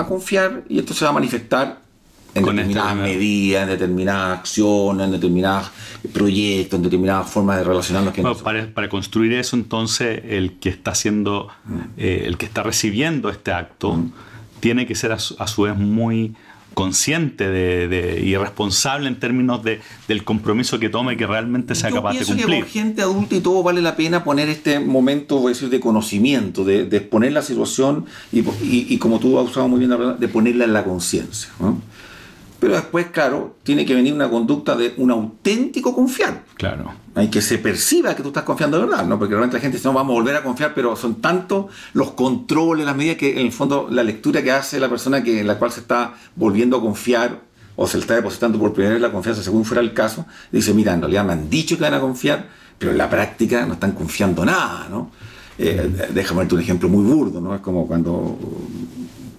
[0.07, 1.81] confiar y esto se va a manifestar
[2.35, 5.71] en Con determinadas medidas, en determinadas acciones, en determinados
[6.13, 10.91] proyectos, en determinadas formas de relacionarnos Bueno, para, para construir eso, entonces, el que está
[10.91, 11.47] haciendo,
[11.97, 13.99] eh, el que está recibiendo este acto,
[14.59, 16.33] tiene que ser a su, a su vez muy
[16.73, 21.89] consciente de, de- y responsable en términos de, del compromiso que tome que realmente sea
[21.89, 22.57] Yo capaz de pienso cumplir.
[22.57, 25.69] que por gente adulta y todo vale la pena poner este momento, voy a decir,
[25.69, 29.79] de conocimiento, de, de exponer la situación y, y- y como tú has usado muy
[29.79, 31.49] bien la palabra, de ponerla en la conciencia.
[31.61, 31.81] ¿no?
[32.65, 36.45] Pero después, claro, tiene que venir una conducta de un auténtico confiar.
[36.55, 36.91] Claro.
[37.13, 39.19] Hay que se perciba que tú estás confiando de verdad, ¿no?
[39.19, 42.13] Porque realmente la gente dice, no, vamos a volver a confiar, pero son tantos los
[42.13, 45.45] controles, las medidas que en el fondo la lectura que hace la persona que, en
[45.45, 47.39] la cual se está volviendo a confiar
[47.75, 50.73] o se le está depositando por primera vez la confianza, según fuera el caso, dice,
[50.73, 52.47] mira, en realidad me han dicho que van a confiar,
[52.79, 55.11] pero en la práctica no están confiando nada, ¿no?
[55.59, 57.53] Eh, déjame darte un ejemplo muy burdo, ¿no?
[57.53, 58.39] Es como cuando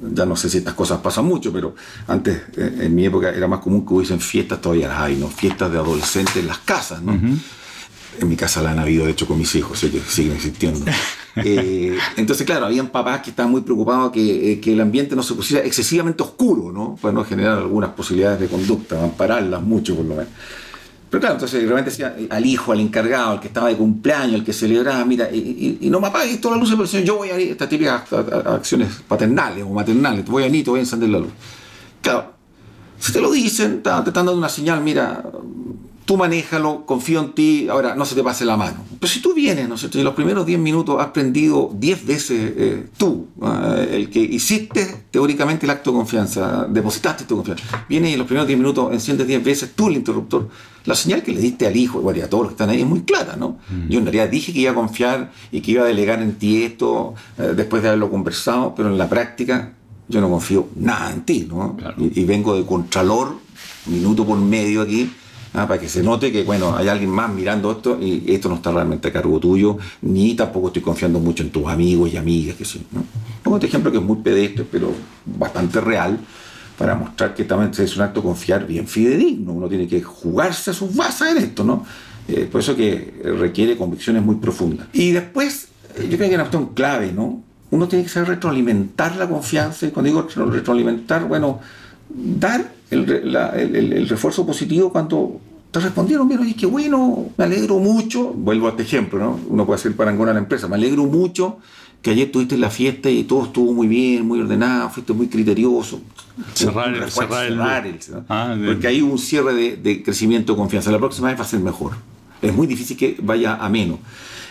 [0.00, 1.74] ya no sé si estas cosas pasan mucho, pero
[2.08, 5.28] antes, eh, en mi época, era más común que hubiesen fiestas, todavía las hay, ¿no?
[5.28, 7.12] Fiestas de adolescentes en las casas, ¿no?
[7.12, 10.84] En mi casa la han habido, de hecho, con mis hijos, que siguen existiendo.
[11.44, 15.22] Eh, entonces, claro, habían papás que estaban muy preocupados que, eh, que el ambiente no
[15.22, 16.96] se pusiera excesivamente oscuro, ¿no?
[16.98, 20.32] Para no generar algunas posibilidades de conducta, ampararlas mucho por lo menos.
[21.16, 23.76] Pero claro, entonces de repente decía eh, al hijo, al encargado, al que estaba de
[23.76, 27.02] cumpleaños, el que celebraba, mira, y, y- y no me apagues luces, porque si no
[27.04, 30.68] yo voy a ir, estas típicas acciones paternales o maternales, te voy a ir, te
[30.68, 31.30] voy a encender la luz.
[32.02, 32.32] Claro,
[32.98, 35.24] si te lo dicen, te están dando una señal, mira,
[36.04, 38.84] tú manéjalo, confío en ti, ahora no se te pase la mano.
[39.00, 39.98] Pero si tú vienes, ¿no es cierto?
[39.98, 45.04] Y los primeros 10 minutos has prendido 10 veces eh, tú, eh, el que hiciste
[45.10, 47.86] teóricamente el acto de confianza, depositaste tu confianza.
[47.88, 50.48] Vienes y en los primeros 10 minutos enciendes 10 veces tú el interruptor.
[50.86, 52.80] La señal que le diste al hijo bueno, y a todos los que están ahí
[52.80, 53.58] es muy clara, ¿no?
[53.88, 56.62] Yo en realidad dije que iba a confiar y que iba a delegar en ti
[56.62, 59.72] esto eh, después de haberlo conversado, pero en la práctica
[60.08, 61.76] yo no confío nada en ti, ¿no?
[61.76, 61.96] Claro.
[61.98, 63.36] Y, y vengo de contralor,
[63.86, 65.10] minuto por medio aquí,
[65.54, 68.56] ah, para que se note que, bueno, hay alguien más mirando esto y esto no
[68.56, 72.56] está realmente a cargo tuyo, ni tampoco estoy confiando mucho en tus amigos y amigas,
[72.56, 73.02] que sí, ¿no?
[73.42, 74.92] Pongo este ejemplo que es muy pedestre, pero
[75.24, 76.18] bastante real,
[76.78, 80.74] para mostrar que también es un acto confiar bien fidedigno, uno tiene que jugarse a
[80.74, 81.84] sus bases en esto, ¿no?
[82.28, 84.88] Eh, por eso que requiere convicciones muy profundas.
[84.92, 87.42] Y después, eh, yo creo que hay una cuestión clave, ¿no?
[87.70, 91.60] Uno tiene que saber retroalimentar la confianza, y cuando digo retro- retroalimentar, bueno,
[92.08, 98.32] dar el- el refuerzo positivo cuando te respondieron bien, oye, qué bueno, me alegro mucho,
[98.32, 99.40] vuelvo a este ejemplo, ¿no?
[99.48, 101.58] Uno puede hacer parangón a la empresa, me alegro mucho
[102.06, 106.00] que ayer tuviste la fiesta y todo estuvo muy bien, muy ordenado, fuiste muy criterioso.
[106.54, 107.98] Cerrar el- cerrar el cerrar el-.
[108.28, 108.66] Ah, bien.
[108.74, 110.92] Porque hay un cierre de, de crecimiento de confianza.
[110.92, 111.94] La próxima vez va a ser mejor.
[112.40, 113.98] Es muy difícil que vaya a menos.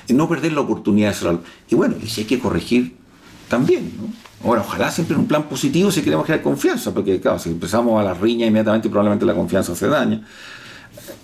[0.10, 1.44] No perder la oportunidad de cerrarlo.
[1.70, 2.94] Y bueno, y si hay que corregir,
[3.48, 3.90] también.
[4.02, 4.48] ¿no?
[4.50, 7.98] Ahora, ojalá siempre en un plan positivo si queremos crear confianza, porque claro, si empezamos
[8.02, 10.28] a la riña inmediatamente, probablemente la confianza se daña.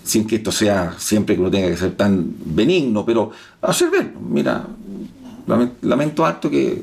[0.06, 4.14] Sin que esto sea siempre que uno tenga que ser tan benigno, pero hacer ver,
[4.30, 4.66] mira,
[5.48, 6.82] lament- lamento harto que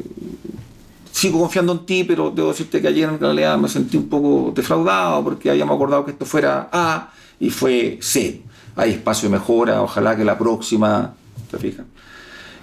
[1.12, 4.52] sigo confiando en ti, pero debo decirte que ayer en realidad me sentí un poco
[4.54, 8.42] defraudado porque habíamos acordado que esto fuera A y fue C.
[8.76, 11.14] Hay espacio de mejora, ojalá que la próxima,
[11.50, 11.84] ¿te fijas?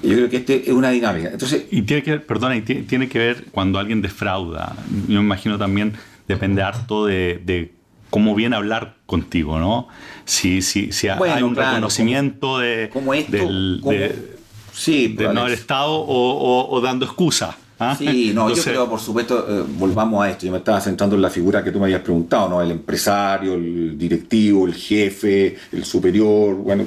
[0.01, 1.29] Y yo creo que este es una dinámica.
[1.29, 4.75] Entonces, Y tiene que ver, perdona, y ti- tiene que ver cuando alguien defrauda.
[5.08, 5.93] Yo me imagino también
[6.27, 7.73] depende harto de, de
[8.10, 9.88] cómo viene a hablar contigo, ¿no?
[10.25, 14.35] Si, si, si hay un claro, reconocimiento de, como esto, del- como- de-
[14.75, 17.55] sí, de no haber estado o, o- o dando excusas.
[17.79, 17.95] ¿ah?
[17.97, 20.45] Sí, no, Entonces, yo creo, por supuesto, eh, volvamos a esto.
[20.45, 22.61] Yo me estaba centrando en la figura que tú me habías preguntado, ¿no?
[22.61, 26.83] El empresario, el directivo, el jefe, el superior, bueno.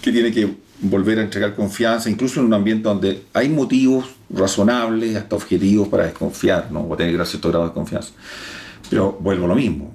[0.00, 5.14] que tiene que volver a entregar confianza, incluso en un ambiente donde hay motivos razonables,
[5.14, 6.86] hasta objetivos para desconfiar, ¿no?
[6.88, 8.10] o tener cierto grado de confianza.
[8.90, 9.92] Pero vuelvo a lo mismo.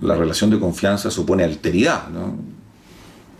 [0.00, 2.08] La relación de confianza supone alteridad.
[2.08, 2.34] ¿no?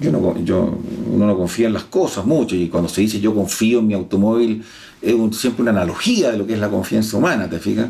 [0.02, 0.78] Yo no, yo,
[1.10, 3.94] uno no confía en las cosas mucho y cuando se dice yo confío en mi
[3.94, 4.64] automóvil
[5.02, 7.88] es siempre una analogía de lo que es la confianza humana, ¿te fijas?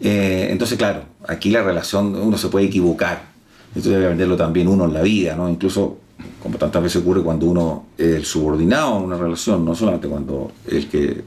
[0.00, 3.22] Eh, entonces, claro, aquí la relación, uno se puede equivocar.
[3.74, 5.48] Esto debe venderlo también uno en la vida, ¿no?
[5.50, 5.98] Incluso,
[6.40, 10.52] como tantas veces ocurre cuando uno es el subordinado en una relación, no solamente cuando
[10.68, 11.24] el que eh,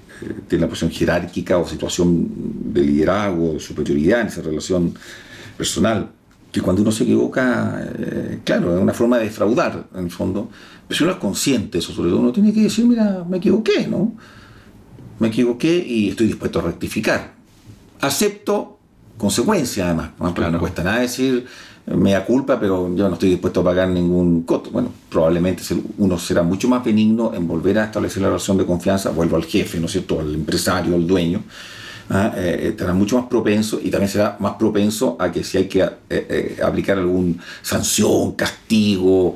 [0.48, 2.26] tiene la posición jerárquica o situación
[2.74, 4.94] de liderazgo, de superioridad en esa relación
[5.58, 6.10] personal,
[6.51, 10.49] que cuando uno se equivoca, eh, claro, es una forma de defraudar, en el fondo,
[10.88, 13.88] pero si uno es consciente eso, sobre todo, uno tiene que decir, mira, me equivoqué,
[13.88, 14.13] ¿no?
[15.19, 17.33] Me equivoqué y estoy dispuesto a rectificar.
[18.01, 18.77] Acepto
[19.17, 20.51] consecuencias, además, ¿no?
[20.51, 21.45] no cuesta nada decir,
[21.88, 24.69] me da culpa, pero yo no estoy dispuesto a pagar ningún costo.
[24.71, 25.63] Bueno, probablemente
[25.97, 29.45] uno será mucho más benigno en volver a establecer la relación de confianza, vuelvo al
[29.45, 31.43] jefe, ¿no es cierto?, al empresario, al dueño.
[32.10, 35.82] Eh, estará mucho más propenso y también será más propenso a que si hay que
[35.82, 39.36] eh, eh, aplicar alguna sanción, castigo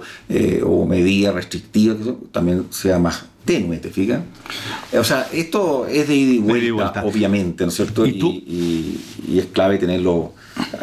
[0.64, 1.96] o medida restrictiva,
[2.32, 4.22] también sea más tenue, ¿te fijas?
[4.98, 8.06] O sea, esto es de ida y vuelta, obviamente, ¿no es cierto?
[8.06, 10.34] ¿Y, y, es clave tenerlo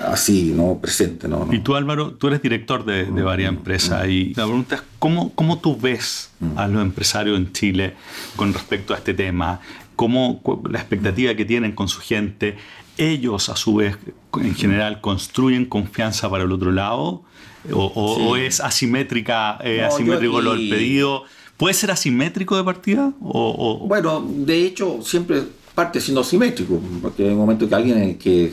[0.07, 0.79] así, ¿no?
[0.79, 1.49] Presente, ¿no?
[1.51, 4.11] Y tú, Álvaro, tú eres director de, de varias empresas mm.
[4.11, 6.59] y la pregunta es, ¿cómo, cómo tú ves mm.
[6.59, 7.95] a los empresarios en Chile
[8.37, 9.61] con respecto a este tema?
[9.99, 12.57] Cómo la expectativa que tienen con su gente,
[12.99, 13.99] ellos a su vez
[14.41, 17.25] en general construyen confianza para el otro lado
[17.73, 21.25] o, es asimétrica, eh, asimétrico lo del pedido.
[21.57, 23.13] ¿Puede ser asimétrico de partida?
[23.21, 25.43] O, Bueno, de hecho siempre
[25.75, 28.53] parte siendo asimétrico, porque hay un momento que alguien que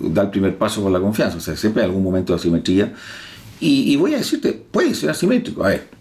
[0.00, 2.92] da el primer paso con la confianza, o sea, siempre hay algún momento de asimetría.
[3.60, 5.62] Y, y voy a decirte, puede ser asimétrico.
[5.62, 5.99] A ver,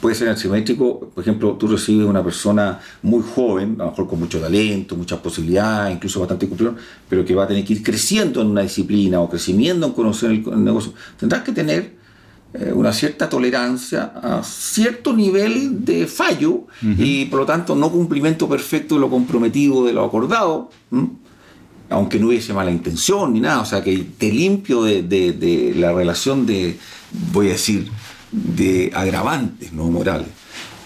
[0.00, 1.10] puede ser asimétrico.
[1.14, 5.18] Por ejemplo, tú recibes una persona muy joven, a lo mejor con mucho talento, muchas
[5.20, 6.76] posibilidades, incluso bastante cumplidor,
[7.08, 10.30] pero que va a tener que ir creciendo en una disciplina o creciendo en conocer
[10.30, 10.92] el, negocio.
[11.18, 11.96] Tendrás que tener
[12.54, 18.48] eh, una cierta tolerancia a cierto nivel de fallo y por lo tanto no cumplimiento
[18.48, 20.70] perfecto de lo comprometido, de lo acordado.
[21.88, 25.92] aunque no hubiese mala intención ni nada, o sea, que te limpio de, de la
[25.92, 26.76] relación de,
[27.32, 27.88] voy a decir,
[28.36, 30.28] de agravantes no morales.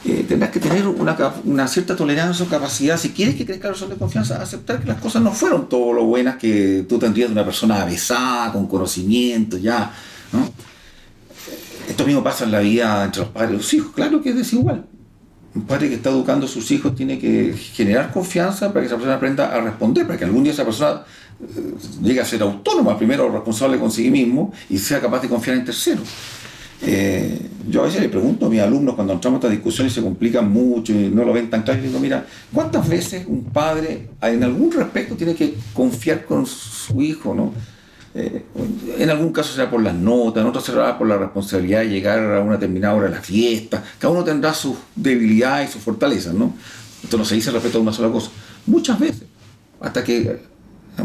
[0.02, 3.90] Eh, tendrás que tener una, cierta tolerancia o capacidad, si quieres que crezca la relación
[3.90, 7.34] de confianza, aceptar que las cosas no fueron todo lo buenas que tú tendrías de
[7.34, 9.92] una persona avesada, con conocimiento, ya.
[10.32, 10.48] ¿no?
[11.86, 14.36] Esto mismo pasa en la vida entre los padres y los hijos, claro que es
[14.36, 14.86] desigual.
[15.54, 18.94] Un padre que está educando a sus hijos tiene que generar confianza para que esa
[18.94, 21.02] persona aprenda a responder, para que algún día esa persona
[21.42, 25.56] eh, llegue a ser autónoma, primero responsable con sí mismo y sea capaz de confiar
[25.56, 26.08] en terceros.
[26.82, 27.38] Eh,
[27.68, 30.50] yo a veces le pregunto a mis alumnos cuando entramos a estas discusiones se complican
[30.50, 34.42] mucho y no lo ven tan claro, y digo, mira, ¿cuántas veces un padre en
[34.42, 37.52] algún respecto tiene que confiar con su hijo, ¿no?
[38.12, 38.44] Eh,
[38.98, 42.18] en algún caso será por las notas, en otro será por la responsabilidad de llegar
[42.34, 43.84] a una determinada hora de la fiesta.
[43.98, 46.54] Cada uno tendrá sus debilidades y sus fortalezas, ¿no?
[47.04, 48.30] Esto no se dice respecto a una sola cosa.
[48.66, 49.24] Muchas veces,
[49.80, 50.40] hasta que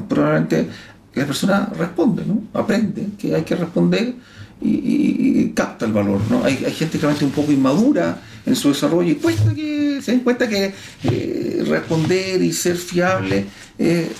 [0.10, 0.68] probablemente
[1.14, 2.42] la persona responde, ¿no?
[2.60, 4.16] Aprende que hay que responder
[4.62, 6.20] y, capta el valor.
[6.30, 6.44] ¿no?
[6.44, 10.22] Hay, hay, gente realmente un poco inmadura en su desarrollo y cuesta que, se den
[10.22, 13.46] cuenta que eh, responder y ser fiable
[13.78, 14.12] eh,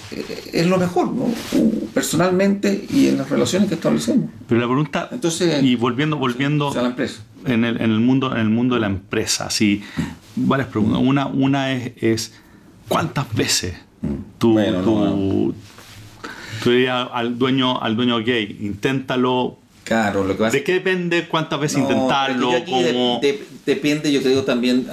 [0.52, 1.28] es lo mejor, ¿no?
[1.94, 4.30] personalmente y en las relaciones que establecemos.
[4.48, 7.22] Pero la pregunta, Entonces, y volviendo, volviendo a la empresa.
[7.46, 9.84] En el, en el, mundo, en el mundo de la empresa, sí,
[10.36, 11.00] varias preguntas.
[11.04, 12.34] Una, una es, es
[12.88, 13.76] ¿cuántas veces
[14.38, 15.54] tú, tú,
[16.64, 21.60] tú dirías al dueño, al dueño gay, inténtalo Claro, lo que ¿De qué depende cuántas
[21.60, 22.50] veces intentarlo?
[23.66, 24.88] depende, yo creo también.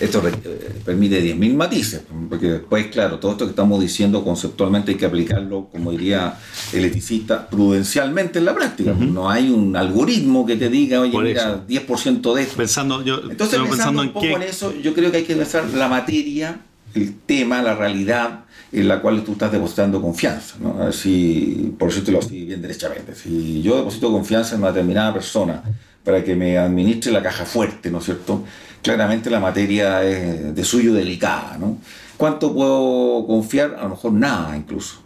[0.00, 4.96] esto eh, permite 10.000 matices, porque después, claro, todo esto que estamos diciendo conceptualmente hay
[4.96, 6.36] que aplicarlo, como diría
[6.72, 8.92] el eticista, prudencialmente en la práctica.
[8.92, 12.56] No hay un algoritmo que te diga, oye, mira, 10% de esto.
[12.56, 15.86] Pensando, yo, Entonces, pensando, un poco en eso, yo creo que hay que pensar la
[15.86, 16.58] materia,
[16.92, 20.56] el tema, la realidad en la cual tú estás depositando confianza.
[20.60, 20.92] ¿no?
[20.92, 23.14] Si, por eso te lo así bien derechamente.
[23.14, 25.62] Si yo deposito confianza en una determinada persona
[26.04, 28.44] para que me administre la caja fuerte, ¿no es cierto?
[28.82, 31.78] Claramente la materia es de suyo delicada, ¿no?
[32.16, 33.76] ¿Cuánto puedo confiar?
[33.78, 35.02] A lo mejor nada incluso.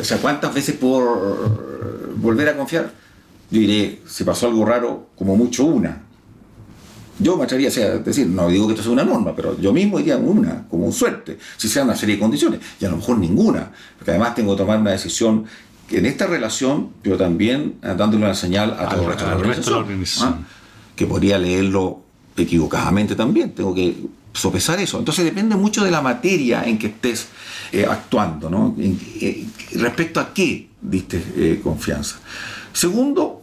[0.00, 2.90] O sea, ¿cuántas veces puedo volver a confiar?
[3.50, 6.03] Yo diré, si pasó algo raro, como mucho una.
[7.18, 9.98] Yo me atrevería a decir, no digo que esto sea una norma, pero yo mismo
[9.98, 13.18] diría una, como un suerte, si sea una serie de condiciones, y a lo mejor
[13.18, 15.44] ninguna, porque además tengo que tomar una decisión
[15.90, 20.16] en esta relación, pero también dándole una señal a todo el resto, de la organización.
[20.22, 20.38] ¿ah?
[20.96, 22.02] que podría leerlo
[22.36, 23.52] equivocadamente también.
[23.52, 23.96] Tengo que
[24.32, 24.98] sopesar eso.
[24.98, 27.28] Entonces depende mucho de la materia en que estés
[27.72, 28.74] eh, actuando, ¿no?
[28.78, 32.16] Eh, respecto a qué diste eh, confianza.
[32.72, 33.33] Segundo,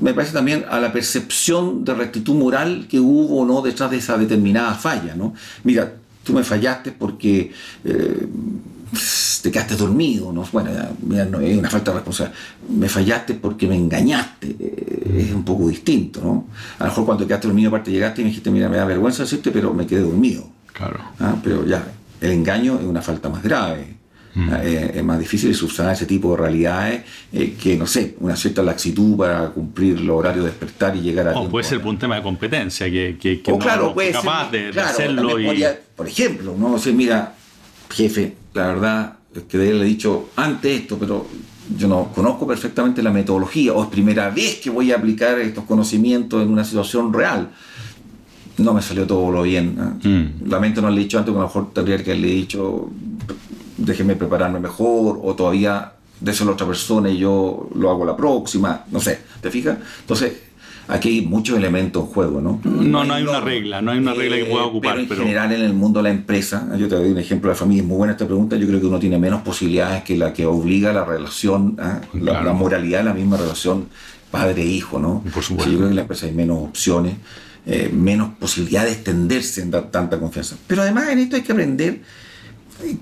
[0.00, 3.98] me parece también a la percepción de rectitud moral que hubo o no detrás de
[3.98, 5.34] esa determinada falla, ¿no?
[5.62, 5.92] Mira,
[6.22, 7.52] tú me fallaste porque
[9.42, 10.46] te quedaste dormido, ¿no?
[10.52, 10.70] Bueno,
[11.02, 12.38] mira, no, es una falta de responsabilidad.
[12.70, 14.56] Me fallaste porque me engañaste,
[15.16, 16.46] es un poco distinto, ¿no?
[16.78, 19.22] A lo mejor cuando quedaste dormido, aparte llegaste y me dijiste, mira, me da vergüenza
[19.22, 20.48] decirte, pero me quedé dormido.
[20.72, 20.98] Claro.
[21.20, 21.36] ¿Ah?
[21.42, 21.84] Pero ya,
[22.20, 23.96] el engaño es una falta más grave.
[24.34, 24.48] Mm.
[24.50, 24.64] ¿Ah?
[24.64, 29.16] Es, más difícil subsanar ese tipo de realidades eh, que, no sé, una cierta laxitud
[29.16, 31.38] para cumplir los horarios de despertar y llegar a.
[31.38, 34.80] O puede ser un tema de competencia, que, que, o claro, puede capaz ser, de,
[34.80, 35.40] hacerlo.
[35.40, 35.64] Y...
[35.94, 36.74] por ejemplo, ¿no?
[36.74, 37.34] O mira,
[37.90, 41.26] jefe, la verdad es que le he dicho antes esto, pero
[41.76, 45.64] yo no conozco perfectamente la metodología, o es primera vez que voy a aplicar estos
[45.64, 47.50] conocimientos en una situación real.
[48.58, 49.74] No me salió todo lo bien.
[50.02, 50.48] Mm.
[50.48, 52.90] Lamento no le he dicho antes, que a lo mejor tendría que haberle dicho,
[53.76, 58.84] déjeme prepararme mejor, o todavía déselo a otra persona y yo lo hago la próxima,
[58.90, 59.78] no sé, ¿te fijas?
[60.00, 60.32] Entonces,
[60.88, 62.60] aquí hay muchos elementos en juego, ¿no?
[62.64, 64.96] No, no hay una regla, no hay una regla que pueda ocupar.
[65.08, 67.54] Pero en general en el mundo de la empresa, yo te doy un ejemplo de
[67.54, 70.16] la familia, es muy buena esta pregunta, yo creo que uno tiene menos posibilidades que
[70.16, 72.00] la que obliga la relación, ¿ah?
[72.14, 73.88] la, moralidad de la misma relación
[74.30, 75.22] padre-hijo, ¿no?
[75.32, 75.70] Por supuesto.
[75.70, 77.14] yo creo que en la empresa hay menos opciones,
[77.66, 80.56] eh, menos posibilidad de extenderse en dar tanta confianza.
[80.66, 82.00] Pero además en esto hay que aprender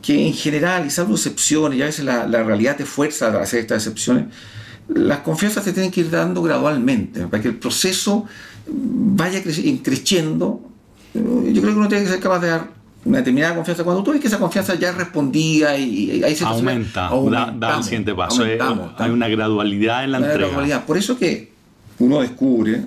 [0.00, 3.42] que en general, y salvo excepciones, y a veces la, la realidad te fuerza a
[3.42, 4.26] hacer estas excepciones,
[4.88, 8.26] las confianzas se tienen que ir dando gradualmente, para que el proceso
[8.66, 10.60] vaya creciendo.
[11.14, 12.68] Yo creo que uno tiene que ser capaz de dar
[13.04, 13.84] una determinada confianza.
[13.84, 17.10] Cuando tú ves que esa confianza ya respondía y, ahí se aumenta,
[17.56, 18.46] da, el siguiente paso.
[18.46, 18.58] Eh,
[18.96, 20.84] hay una gradualidad en la entrega.
[20.86, 21.52] Por eso que
[21.98, 22.82] uno descubre,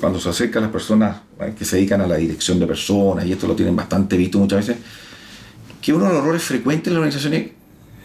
[0.00, 1.18] cuando se acerca a las personas
[1.58, 4.66] que se dedican a la dirección de personas, y esto lo tienen bastante visto muchas
[4.66, 4.82] veces,
[5.86, 7.50] que uno de los errores frecuentes en las organizaciones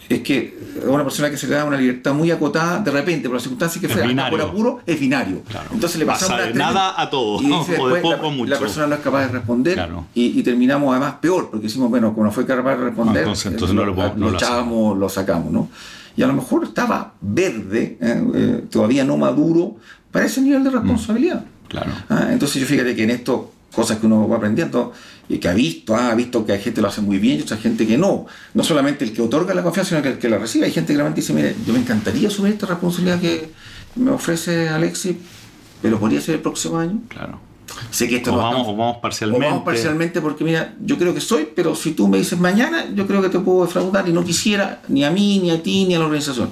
[0.08, 0.56] es que
[0.86, 3.82] una persona que se le da una libertad muy acotada, de repente, por las circunstancias
[3.82, 5.42] que fuera, por apuro, es binario.
[5.74, 8.52] Entonces le pasamos de nada a todo, y o de poco la, mucho.
[8.52, 12.28] la persona no es capaz de responder y, terminamos además peor, porque decimos, bueno, como
[12.28, 15.68] no fue capaz de responder, entonces, no lo, lo, lo, echamos, lo sacamos, ¿no?
[16.16, 19.78] Y a lo mejor estaba verde, eh, eh, todavía no maduro,
[20.12, 20.74] para ese nivel de mm.
[20.74, 21.46] responsabilidad.
[21.68, 21.90] Claro.
[22.10, 24.94] Ah, entonces yo fíjate que en esto, cosas que uno va aprendiendo,
[25.30, 27.42] y que ha visto, ha visto que hay gente que lo hace muy bien y
[27.44, 28.26] otra gente que no.
[28.54, 30.66] No solamente el que otorga la confianza, sino que el que la recibe.
[30.66, 33.50] Hay gente que realmente dice, mire, yo me encantaría asumir esta responsabilidad que
[33.96, 35.16] me ofrece Alexis,
[35.82, 37.00] pero podría ser el próximo año.
[37.08, 37.40] Claro.
[37.90, 39.46] Sé que esto o vamos, o vamos parcialmente.
[39.46, 42.88] O vamos parcialmente porque, mira, yo creo que soy, pero si tú me dices mañana,
[42.94, 45.86] yo creo que te puedo defraudar y no quisiera ni a mí, ni a ti,
[45.86, 46.52] ni a la organización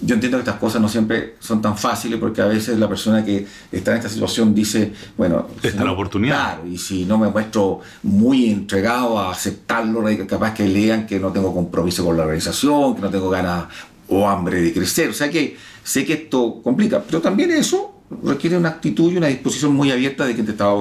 [0.00, 3.24] yo entiendo que estas cosas no siempre son tan fáciles porque a veces la persona
[3.24, 6.54] que está en esta situación dice, bueno, esta la oportunidad.
[6.54, 11.32] Claro, y si no me muestro muy entregado a aceptarlo, capaz que lean que no
[11.32, 13.66] tengo compromiso con la organización, que no tengo ganas
[14.08, 15.10] o hambre de crecer.
[15.10, 19.26] O sea que sé que esto complica, pero también eso requiere una actitud y una
[19.26, 20.74] disposición muy abierta de quien te estaba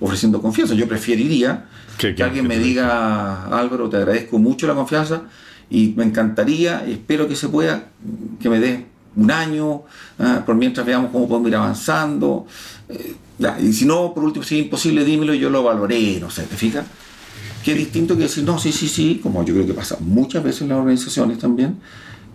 [0.00, 0.74] ofreciendo confianza.
[0.74, 1.66] Yo preferiría
[1.98, 5.22] que, alguien me diga, Álvaro, te agradezco mucho la confianza,
[5.70, 7.88] y me encantaría, espero que se pueda,
[8.40, 8.86] que me dé
[9.16, 9.82] un año,
[10.18, 12.46] ah, por mientras veamos cómo podemos ir avanzando.
[12.88, 13.14] Eh,
[13.60, 16.44] y si no, por último, si es imposible, dímelo y yo lo valoré, no sé,
[16.44, 16.86] ¿te fijas?
[17.64, 20.44] Que es distinto que decir, no, sí, sí, sí, como yo creo que pasa muchas
[20.44, 21.78] veces en las organizaciones también,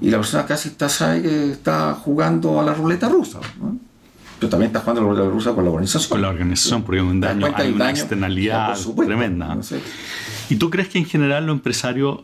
[0.02, 3.40] y la persona casi está, sabe que está jugando a la ruleta rusa.
[4.40, 6.10] Pero también está jugando a la ruleta rusa con la organización.
[6.10, 9.58] Con la organización, porque hay un daño, hay una externalidad tremenda.
[10.50, 12.22] ¿Y tú crees que en general los empresarios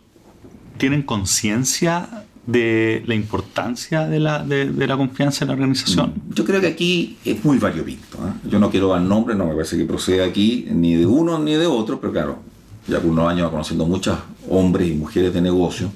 [0.78, 6.14] tienen conciencia de la importancia de la, de, la, confianza en la organización?
[6.34, 8.18] Yo creo que aquí es muy variopinto.
[8.20, 8.50] ¿eh?
[8.50, 11.54] Yo no quiero dar nombre, no me parece que proceda aquí ni de uno ni
[11.54, 12.40] de otro, pero claro,
[12.88, 14.18] ya por unos años conociendo muchos
[14.50, 15.92] hombres y mujeres de negocio,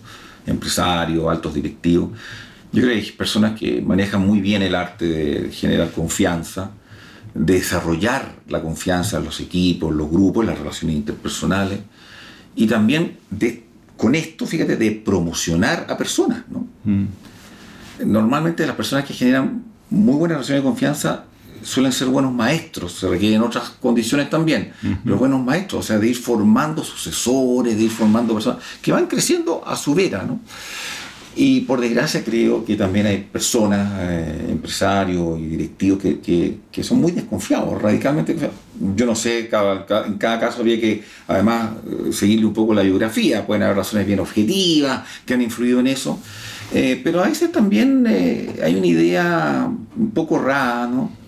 [0.46, 2.10] empresarios, altos directivos.
[2.74, 6.72] Yo creo que hay personas que manejan muy bien el arte de generar confianza,
[7.34, 11.80] de desarrollar la confianza en los equipos, los grupos, las relaciones interpersonales
[12.56, 13.71] y también de
[14.02, 16.42] con esto, fíjate, de promocionar a personas.
[16.50, 16.66] ¿no?
[16.86, 17.06] Mm.
[18.06, 21.26] Normalmente las personas que generan muy buenas relaciones de confianza
[21.62, 24.74] suelen ser buenos maestros, se requieren otras condiciones también,
[25.04, 29.06] pero buenos maestros, o sea, de ir formando sucesores, de ir formando personas que van
[29.06, 30.24] creciendo a su vera.
[30.24, 30.40] ¿no?
[31.36, 37.00] Y por desgracia creo que también hay personas, eh, empresarios y directivos que, que, son
[37.00, 38.36] muy desconfiados, radicalmente
[38.96, 42.82] Yo no sé, cada, en cada caso había que además eh, seguirle un poco la
[42.82, 46.20] biografía, pueden haber razones bien objetivas que han influido en eso,
[46.74, 51.22] eh, pero a veces también hay una idea un poco rara, ¿no?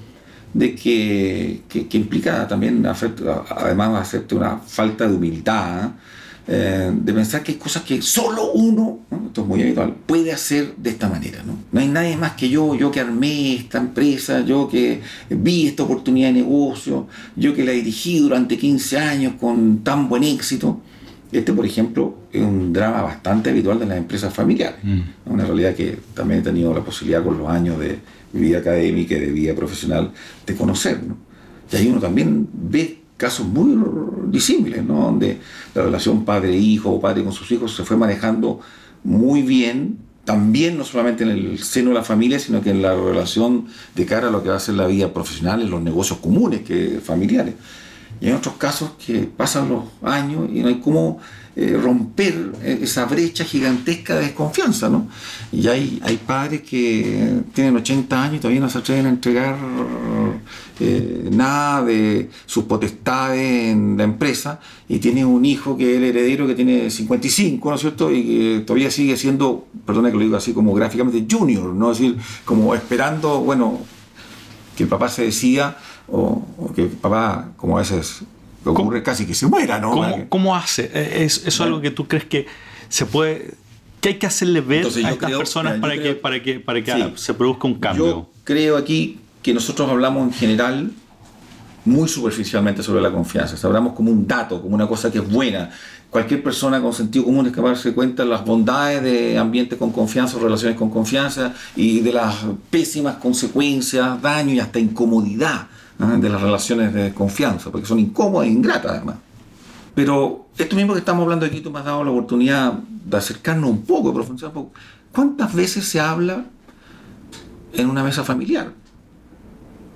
[0.53, 5.91] de que, que, implica también, además, hacerte una falta de humildad,
[6.45, 10.75] eh, de pensar que hay cosas que solo uno, esto es muy habitual, puede hacer
[10.75, 11.41] de esta manera.
[11.43, 11.57] ¿no?
[11.71, 15.83] no hay nadie más que yo, yo que armé esta empresa, yo que vi esta
[15.83, 20.81] oportunidad de negocio, yo que la dirigí durante 15 años con tan buen éxito.
[21.31, 24.77] Este, por ejemplo, es un drama bastante habitual de las empresas familiares.
[24.83, 24.99] Mm.
[25.25, 27.99] Una realidad que también he tenido la posibilidad con los años de
[28.33, 30.11] vida académica y de vida profesional
[30.45, 30.99] de conocer.
[31.71, 33.77] Y ahí uno también ve casos muy
[34.27, 34.95] disímiles, ¿no?
[35.01, 35.39] donde
[35.75, 38.59] la relación padre-hijo o padre con sus hijos se fue manejando
[39.03, 42.95] muy bien, también no solamente en el seno de la familia, sino que en la
[42.95, 46.19] relación de cara a lo que va a ser la vida profesional, en los negocios
[46.19, 47.55] comunes que familiares.
[48.21, 51.19] Y hay otros casos que pasan los años y no hay cómo
[51.55, 55.07] eh, romper esa brecha gigantesca de desconfianza, ¿no?
[55.51, 59.55] Y hay, hay padres que tienen 80 años y todavía no se atreven a entregar
[60.79, 66.03] eh, nada de sus potestades en la empresa y tiene un hijo que es el
[66.05, 68.11] heredero que tiene 55, ¿no es cierto?
[68.11, 71.91] Y que todavía sigue siendo, perdona que lo digo así como gráficamente, junior, ¿no?
[71.91, 73.79] Es decir, como esperando, bueno,
[74.75, 75.77] que el papá se decida
[76.07, 76.43] o,
[76.75, 78.23] que el papá, como a veces
[78.65, 80.27] ocurre casi que se muera, ¿no?
[80.29, 80.89] ¿Cómo, hace?
[80.93, 82.45] Eh, ¿Es, ¿Eso algo que tú crees que
[82.89, 83.53] se puede...
[84.01, 87.33] que hay que hacerle ver a estas personas para, que, para que, para que se
[87.33, 88.05] produzca un cambio?
[88.05, 90.91] Yo creo aquí que nosotros hablamos en general
[91.85, 93.55] muy superficialmente sobre la confianza.
[93.67, 95.69] hablamos como un dato, como una cosa que es buena.
[96.09, 99.77] Cualquier persona con sentido común es capaz de darse cuenta de las bondades de ambientes
[99.77, 102.35] con confianza o relaciones con confianza y de las
[102.69, 105.67] pésimas consecuencias, daño y hasta incomodidad
[105.97, 109.15] de las relaciones de confianza, porque son incómodas e ingratas además.
[109.95, 113.69] Pero esto mismo que estamos hablando aquí, tú me has dado la oportunidad de acercarnos
[113.69, 114.71] un poco, de profundizar un poco.
[115.11, 116.45] ¿Cuántas veces se habla
[117.73, 118.73] en una mesa familiar?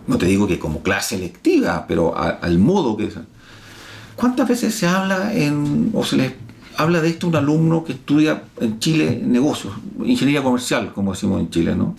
[0.06, 3.16] No te digo que como clase electiva, pero al modo que es.
[4.16, 6.34] ¿Cuántas veces se habla en, o se les
[6.78, 9.74] habla de esto a un alumno que estudia en Chile negocios,
[10.04, 11.95] ingeniería comercial, como decimos en Chile, ¿no?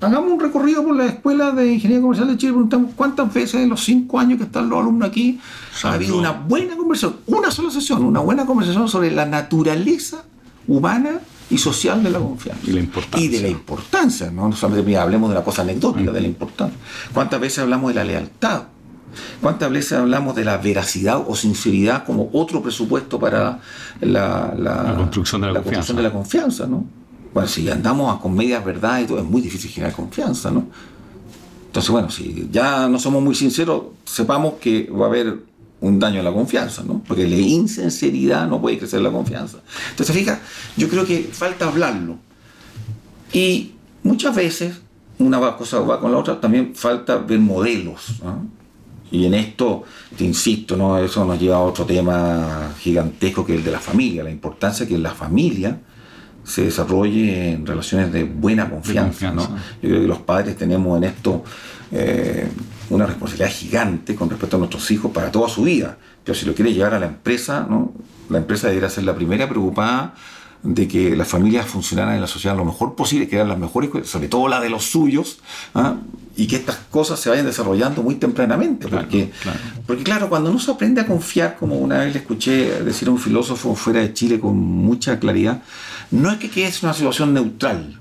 [0.00, 3.62] Hagamos un recorrido por la escuela de Ingeniería Comercial de Chile y preguntamos cuántas veces
[3.62, 5.38] en los cinco años que están los alumnos aquí
[5.84, 10.24] ha habido una buena conversación, una sola sesión, una buena conversación sobre la naturaleza
[10.66, 11.20] humana
[11.50, 12.62] y social de la confianza.
[12.64, 13.26] Y la importancia.
[13.26, 16.78] Y de la importancia, no, solamente hablemos de la cosa anecdótica, de la importancia.
[17.12, 18.62] ¿Cuántas veces hablamos de la lealtad?
[19.40, 23.58] ¿Cuántas veces hablamos de la veracidad o sinceridad como otro presupuesto para
[24.00, 25.62] la, construcción de la, confianza.
[25.62, 26.86] Construcción de la confianza ¿no?
[27.32, 30.66] Bueno, si andamos con medias verdades es muy difícil generar confianza, ¿no?
[31.66, 35.38] Entonces, bueno, si ya no somos muy sinceros, sepamos que va a haber
[35.80, 37.00] un daño a la confianza, ¿no?
[37.06, 39.58] Porque la insinceridad no puede crecer la confianza.
[39.90, 40.40] Entonces, fíjate,
[40.76, 42.16] yo creo que falta hablarlo.
[43.32, 43.72] Y
[44.02, 44.80] muchas veces,
[45.20, 48.20] una cosa va con la otra, también falta ver modelos.
[49.12, 49.84] Y en esto,
[50.16, 50.98] te insisto, ¿no?
[50.98, 54.86] eso nos lleva a otro tema gigantesco que es el de la familia, la importancia
[54.86, 55.80] que la familia
[56.44, 59.30] se desarrolle en relaciones de buena confianza.
[59.30, 59.42] ¿no?
[59.82, 61.44] Yo creo que los padres tenemos en esto
[61.92, 62.48] eh,
[62.90, 65.96] una responsabilidad gigante con respecto a nuestros hijos para toda su vida.
[66.24, 67.92] Pero si lo quiere llevar a la empresa, ¿no?
[68.28, 70.14] la empresa debería ser la primera preocupada
[70.62, 73.90] de que las familias funcionaran en la sociedad lo mejor posible, que eran las mejores,
[74.08, 75.38] sobre todo la de los suyos,
[75.74, 75.96] ¿ah?
[76.36, 78.88] y que estas cosas se vayan desarrollando muy tempranamente.
[78.88, 79.58] porque, claro.
[79.86, 83.10] porque, claro, cuando no se aprende a confiar, como una vez le escuché decir a
[83.10, 85.62] un filósofo fuera de Chile con mucha claridad,
[86.10, 87.98] no es que quede en una situación neutral.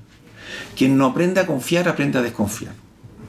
[0.76, 2.74] Quien no aprende a confiar, aprende a desconfiar.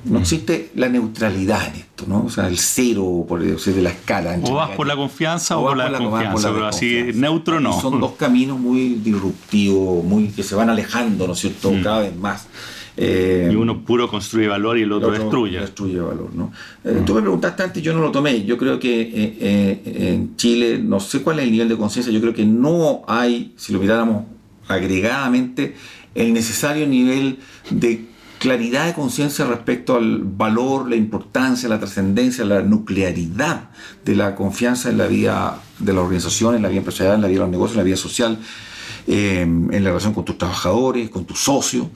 [0.04, 2.24] No existe la neutralidad en esto, ¿no?
[2.24, 4.38] O sea, el cero por decir, de la escala.
[4.42, 7.78] O vas por la confianza o, por la, confianza, pero así neutro no.
[7.78, 11.70] son dos caminos muy disruptivos, muy que se van alejando, ¿no es cierto?
[11.70, 11.82] Mm.
[11.82, 12.46] Cada vez más.
[12.96, 15.60] Eh, y uno puro construye valor y el otro, destruye.
[15.60, 16.52] Destruye valor, ¿no?
[16.84, 17.04] Eh, mm.
[17.04, 18.44] Tú me preguntaste antes, yo no lo tomé.
[18.44, 22.20] Yo creo que eh, en Chile, no sé cuál es el nivel de conciencia, yo
[22.20, 24.24] creo que no hay, si lo miráramos
[24.66, 25.74] agregadamente,
[26.14, 27.38] el necesario nivel
[27.70, 28.09] de
[28.40, 33.68] claridad de conciencia respecto al valor, la importancia, la trascendencia, la nuclearidad
[34.02, 37.28] de la confianza en la vida de la organización, en la vida empresarial, en la
[37.28, 38.38] vida de los negocios, en la vida social,
[39.06, 41.88] em, en la relación con tus trabajadores, con tus socios,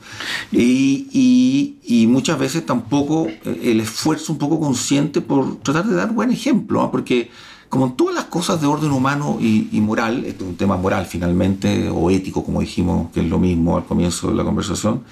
[0.53, 6.13] y, y, muchas veces tampoco eh, el esfuerzo un poco consciente por tratar de dar
[6.13, 6.91] buen ejemplo, ¿ah?
[6.91, 7.31] porque
[7.71, 10.77] como en todas las cosas de orden humano y, y, moral, esto es un tema
[10.77, 15.03] moral finalmente, o ético, como dijimos, que es lo mismo al comienzo de la conversación,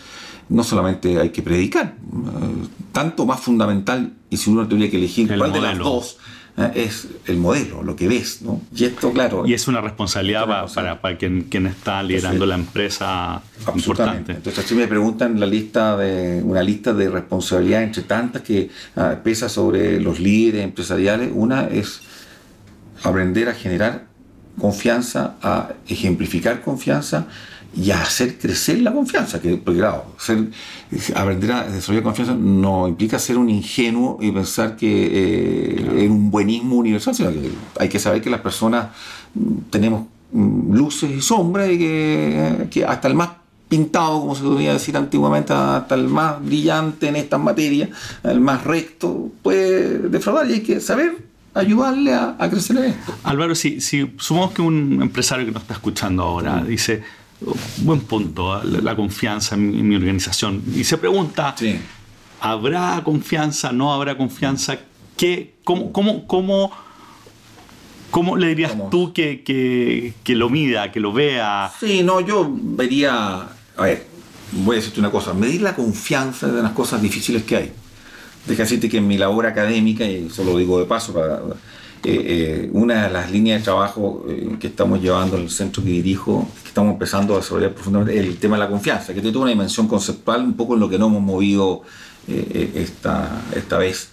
[0.53, 5.27] no solamente hay que predicar, eh, tanto más fundamental, y si uno tuviera que elegir
[5.37, 6.19] cuál de las dos
[6.59, 6.71] ¿eh?
[6.75, 8.61] es el modelo, lo que ves, ¿no?
[8.75, 9.47] Y esto, claro...
[9.47, 13.43] Y es una responsabilidad, para, para, quien, quien, está liderando la empresa
[13.75, 14.33] importante.
[14.33, 19.17] Entonces, si me preguntan la lista de, una lista de responsabilidades entre tantas que ah,
[19.25, 22.03] pesa sobre los líderes empresariales, una es
[23.03, 24.12] aprender a generar
[24.61, 27.27] confianza, a ejemplificar confianza
[27.75, 29.41] y a hacer crecer la confianza.
[29.41, 30.05] Que, porque claro,
[31.15, 36.31] aprender a desarrollar confianza no implica ser un ingenuo y pensar que eh, es un
[36.31, 38.89] buenismo universal, sino que hay que saber que las personas
[39.35, 43.31] mm, tenemos mm, luces y sombras y que, hasta el más
[43.69, 47.89] pintado, como se podría decir antiguamente, hasta el más brillante en estas materias,
[48.23, 53.15] el más recto, puede defraudar y hay que saber ayudarle a, crecer en esto.
[53.25, 56.67] Álvaro, si, si sumamos que un empresario que nos está escuchando ahora mm.
[56.67, 57.03] dice,
[57.79, 60.63] buen punto, la, confianza en mi, organización.
[60.75, 61.55] Y se pregunta,
[62.41, 63.73] ¿habrá confianza?
[63.73, 64.79] ¿No habrá confianza?
[65.17, 66.73] ¿Qué, cómo, cómo, cómo,
[68.11, 71.71] cómo le dirías tú que, que, lo mida, que lo vea?
[71.79, 74.07] Sí, no, yo vería, a ver,
[74.53, 77.73] voy a decirte una cosa, medir la confianza de las cosas difíciles que hay.
[78.47, 81.41] Deja decirte que en mi labor académica, y eso lo digo de paso para
[82.05, 85.85] eh, eh, una de las líneas de trabajo eh, que estamos llevando en el centro
[85.85, 89.21] que dirijo, que estamos empezando a desarrollar profundamente, es el tema de la confianza, que
[89.21, 91.83] tiene toda una dimensión conceptual, un poco en lo que no hemos movido
[92.27, 94.09] esta, esta vez.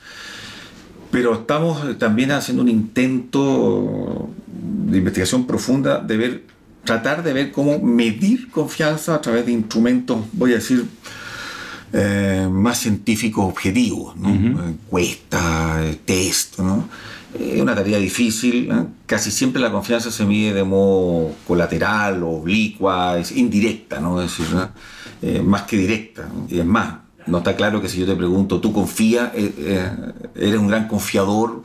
[1.09, 6.43] Pero estamos también haciendo un intento de investigación profunda de ver,
[6.83, 10.85] tratar de ver cómo medir confianza a través de instrumentos, voy a decir,
[12.51, 14.29] más científicos objetivos, ¿no?
[14.29, 16.87] encuestas, test, ¿no?
[17.37, 18.71] Es una tarea difícil.
[18.71, 18.85] ¿eh?
[19.05, 24.21] Casi siempre la confianza se mide de modo colateral, oblicua, es indirecta, ¿no?
[24.21, 24.55] Es decir,
[25.21, 26.27] eh, más que directa.
[26.49, 26.95] Y es más,
[27.29, 29.31] no está claro que si yo te pregunto, ¿tú confías?
[29.35, 29.91] Eh,
[30.35, 31.63] ¿Eres un gran confiador?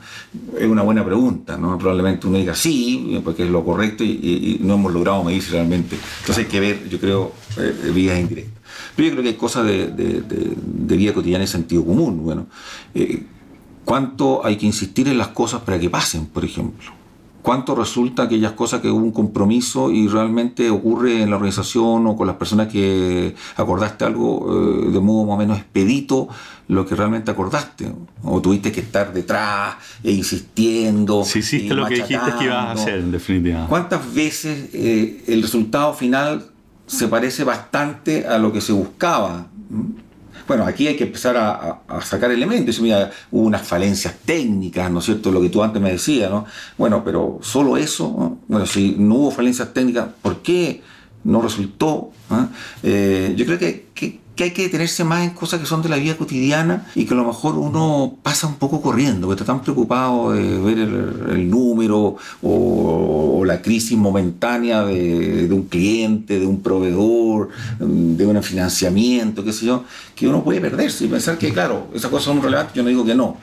[0.59, 1.79] Es una buena pregunta, ¿no?
[1.79, 5.97] Probablemente uno diga sí, porque es lo correcto y, no hemos logrado medir realmente.
[6.21, 7.33] Entonces hay que ver, yo creo,
[7.95, 8.63] vías indirectas.
[8.97, 12.23] Pero yo creo que hay cosas de, de, vida cotidiana y sentido común.
[12.23, 12.47] Bueno,
[13.85, 17.04] ¿Cuánto hay que insistir en las cosas para que pasen, por ejemplo?
[17.45, 22.17] ¿Cuánto resulta aquellas cosas que hubo un compromiso y realmente ocurre en la organización o
[22.17, 26.27] con las personas que acordaste algo eh, de modo más o menos expedito
[26.69, 27.93] lo que realmente acordaste?
[28.23, 31.23] ¿O tuviste que estar detrás e insistiendo?
[31.23, 33.67] Si hiciste lo que dijiste que ibas a hacer, en definitiva.
[33.69, 36.47] ¿Cuántas veces eh, el resultado final
[36.87, 39.49] se parece bastante a lo que se buscaba?
[40.47, 42.81] Bueno, aquí hay que empezar a, sacar elementos.
[42.81, 45.33] Mira, hubo unas falencias técnicas, ¿no es cierto?
[45.33, 46.45] Lo que tú antes me decías, ¿no?
[46.77, 50.83] Bueno, pero solo eso, bueno, si no hubo falencias técnicas, ¿por qué
[51.25, 52.11] no resultó?
[52.29, 52.49] ¿Ah?
[52.83, 55.97] Eh, yo creo que, que, hay que detenerse más en cosas que son de la
[55.97, 59.63] vida cotidiana y que a lo mejor uno pasa un poco corriendo, porque está tan
[59.63, 66.63] preocupado de ver el, número o, la crisis momentánea de, de, un cliente, de un
[66.63, 71.89] proveedor, de un financiamiento, qué sé yo, que uno puede perderse y pensar que, claro,
[71.95, 73.37] esas cosas son relevantes, yo no digo que no,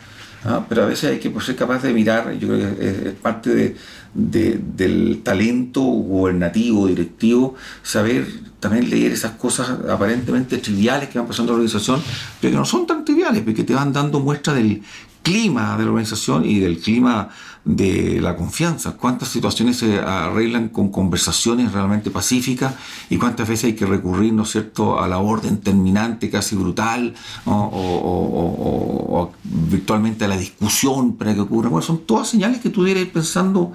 [0.44, 0.66] ¿ah?
[0.68, 3.76] pero a veces hay que pues, ser capaz de mirar, yo creo que es, parte
[4.14, 8.28] del talento gubernativo, directivo, saber
[8.60, 12.02] también leer esas cosas aparentemente triviales que van pasando en la organización,
[12.40, 14.82] pero que no son tan triviales, porque te van dando muestra del
[15.22, 17.30] clima de la organización y del clima
[17.64, 18.94] de la confianza.
[18.98, 22.74] ¿Cuántas situaciones se arreglan con conversaciones realmente pacíficas
[23.10, 27.14] y cuántas veces hay que recurrir, ¿no es cierto?, a la orden terminante, casi brutal,
[27.46, 31.70] o, virtualmente a la discusión para que ocurra.
[31.70, 33.74] Bueno, son todas señales que tú ir pensando,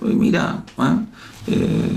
[0.00, 0.98] mira, ¿ah?
[1.46, 1.92] eh,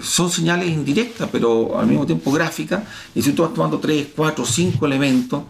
[0.00, 2.84] son señales indirectas, pero al mismo tiempo gráficas,
[3.14, 5.42] y si tú vas tomando tres, cuatro, cinco elementos,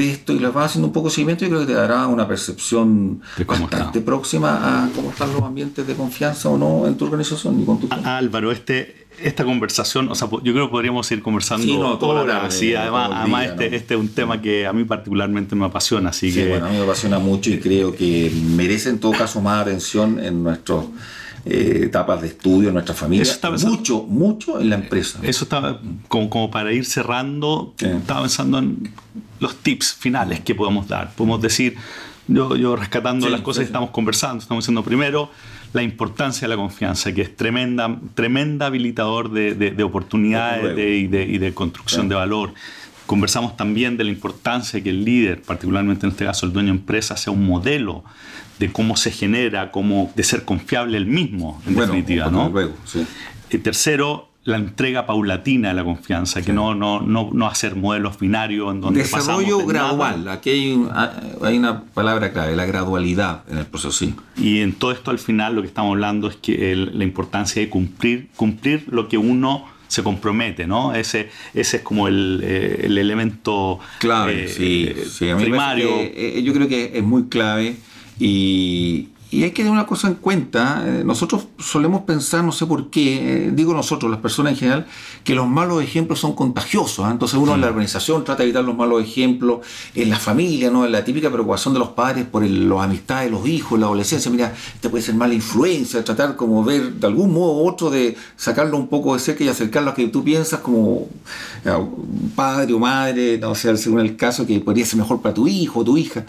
[0.00, 2.06] de esto y lo vas haciendo un poco de seguimiento, yo creo que te dará
[2.06, 7.04] una percepción bastante próxima a cómo están los ambientes de confianza o no en tu
[7.04, 11.22] organización y con tu Álvaro, este, esta conversación, o sea, yo creo que podríamos ir
[11.22, 14.84] conversando sí, no, horas, sí, además, además este, este, es un tema que a mí
[14.84, 16.48] particularmente me apasiona, así que...
[16.48, 20.18] bueno, a mí me apasiona mucho y creo que merece en todo caso más atención
[20.18, 20.86] en nuestros
[21.44, 23.26] eh, etapas de estudio en nuestra familia.
[23.64, 25.20] mucho, mucho en la empresa.
[25.22, 28.92] Eso estaba como, como para ir cerrando, estaba pensando en
[29.40, 31.12] los tips finales que podemos dar.
[31.14, 31.76] Podemos decir,
[32.28, 35.30] yo, yo rescatando las cosas que estamos conversando, estamos diciendo primero
[35.72, 41.24] la importancia de la confianza, que es tremenda, tremenda habilitador de, de, oportunidades y, de,
[41.24, 42.54] y, de, construcción de valor.
[43.06, 46.72] Conversamos también de la importancia de que el líder, particularmente en este caso el dueño
[46.72, 48.04] de empresa, sea un modelo
[48.58, 52.30] de cómo se genera, cómo, de ser confiable el mismo, en definitiva.
[52.30, 52.52] ¿no?
[53.50, 58.18] Y tercero, la entrega paulatina de la confianza, que no, no, no, no hacer modelos
[58.18, 61.12] binarios en donde Desarrollo gradual, aquí hay, ah,
[61.42, 63.92] hay, una palabra clave, la gradualidad en el proceso.
[63.92, 64.14] Sí.
[64.36, 67.68] Y en todo esto al final lo que estamos hablando es que la importancia de
[67.68, 70.94] cumplir, cumplir lo que uno se compromete, ¿no?
[70.94, 75.88] Ese, ese es como el, eh, el elemento clave, eh, sí, primario.
[75.98, 77.74] Eh, yo creo que es muy clave
[78.20, 82.66] y, y hay que tener una cosa en cuenta, eh, nosotros solemos pensar, no sé
[82.66, 84.86] por qué, eh, digo nosotros, las personas en general,
[85.22, 87.06] que los malos ejemplos son contagiosos.
[87.06, 87.10] ¿ah?
[87.12, 89.60] Entonces uno en la organización trata de evitar los malos ejemplos,
[89.94, 90.84] en la familia, ¿no?
[90.84, 94.32] en la típica preocupación de los padres por los amistades de los hijos, la adolescencia,
[94.32, 98.16] mira, este puede ser mala influencia, tratar como ver de algún modo u otro de
[98.36, 101.06] sacarlo un poco de cerca y acercarlo a que tú piensas como
[102.34, 105.80] padre o madre, no sé, según el caso, que podría ser mejor para tu hijo
[105.80, 106.24] o tu hija.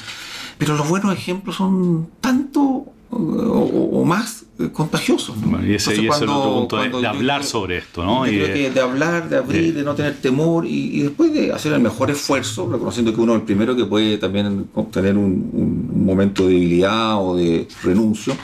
[0.62, 5.36] Pero los buenos ejemplos son tanto o, más eh, contagiosos.
[5.68, 8.28] y ese, es el otro punto de, hablar sobre esto, ¿no?
[8.28, 11.74] Yo creo que de hablar, de abrir, de no tener temor y, después de hacer
[11.74, 16.46] el mejor esfuerzo, reconociendo que uno es el primero que puede también obtener un, momento
[16.46, 18.36] de debilidad o de renuncio,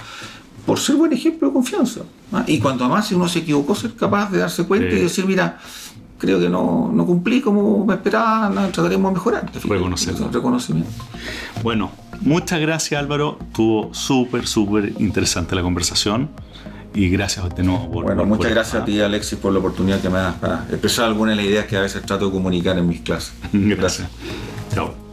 [0.66, 2.02] por ser buen ejemplo de confianza.
[2.34, 2.44] ¿ah?
[2.48, 5.60] Y cuanto más si uno se equivocó, ser capaz de darse cuenta y decir, mira,
[6.18, 9.52] creo que no, no cumplí como me esperaba, trataremos de mejorar.
[10.32, 10.90] Reconocimiento.
[11.64, 11.92] Bueno,
[12.22, 16.30] muchas gracias Álvaro, estuvo súper, súper interesante la conversación
[16.94, 18.06] y gracias de nuevo por...
[18.06, 21.36] Bueno, muchas gracias a ti Alexis por la oportunidad que me das para expresar algunas
[21.36, 23.34] de las ideas que a veces trato de comunicar en mis clases.
[23.54, 24.08] gracias.
[24.74, 25.07] Chao.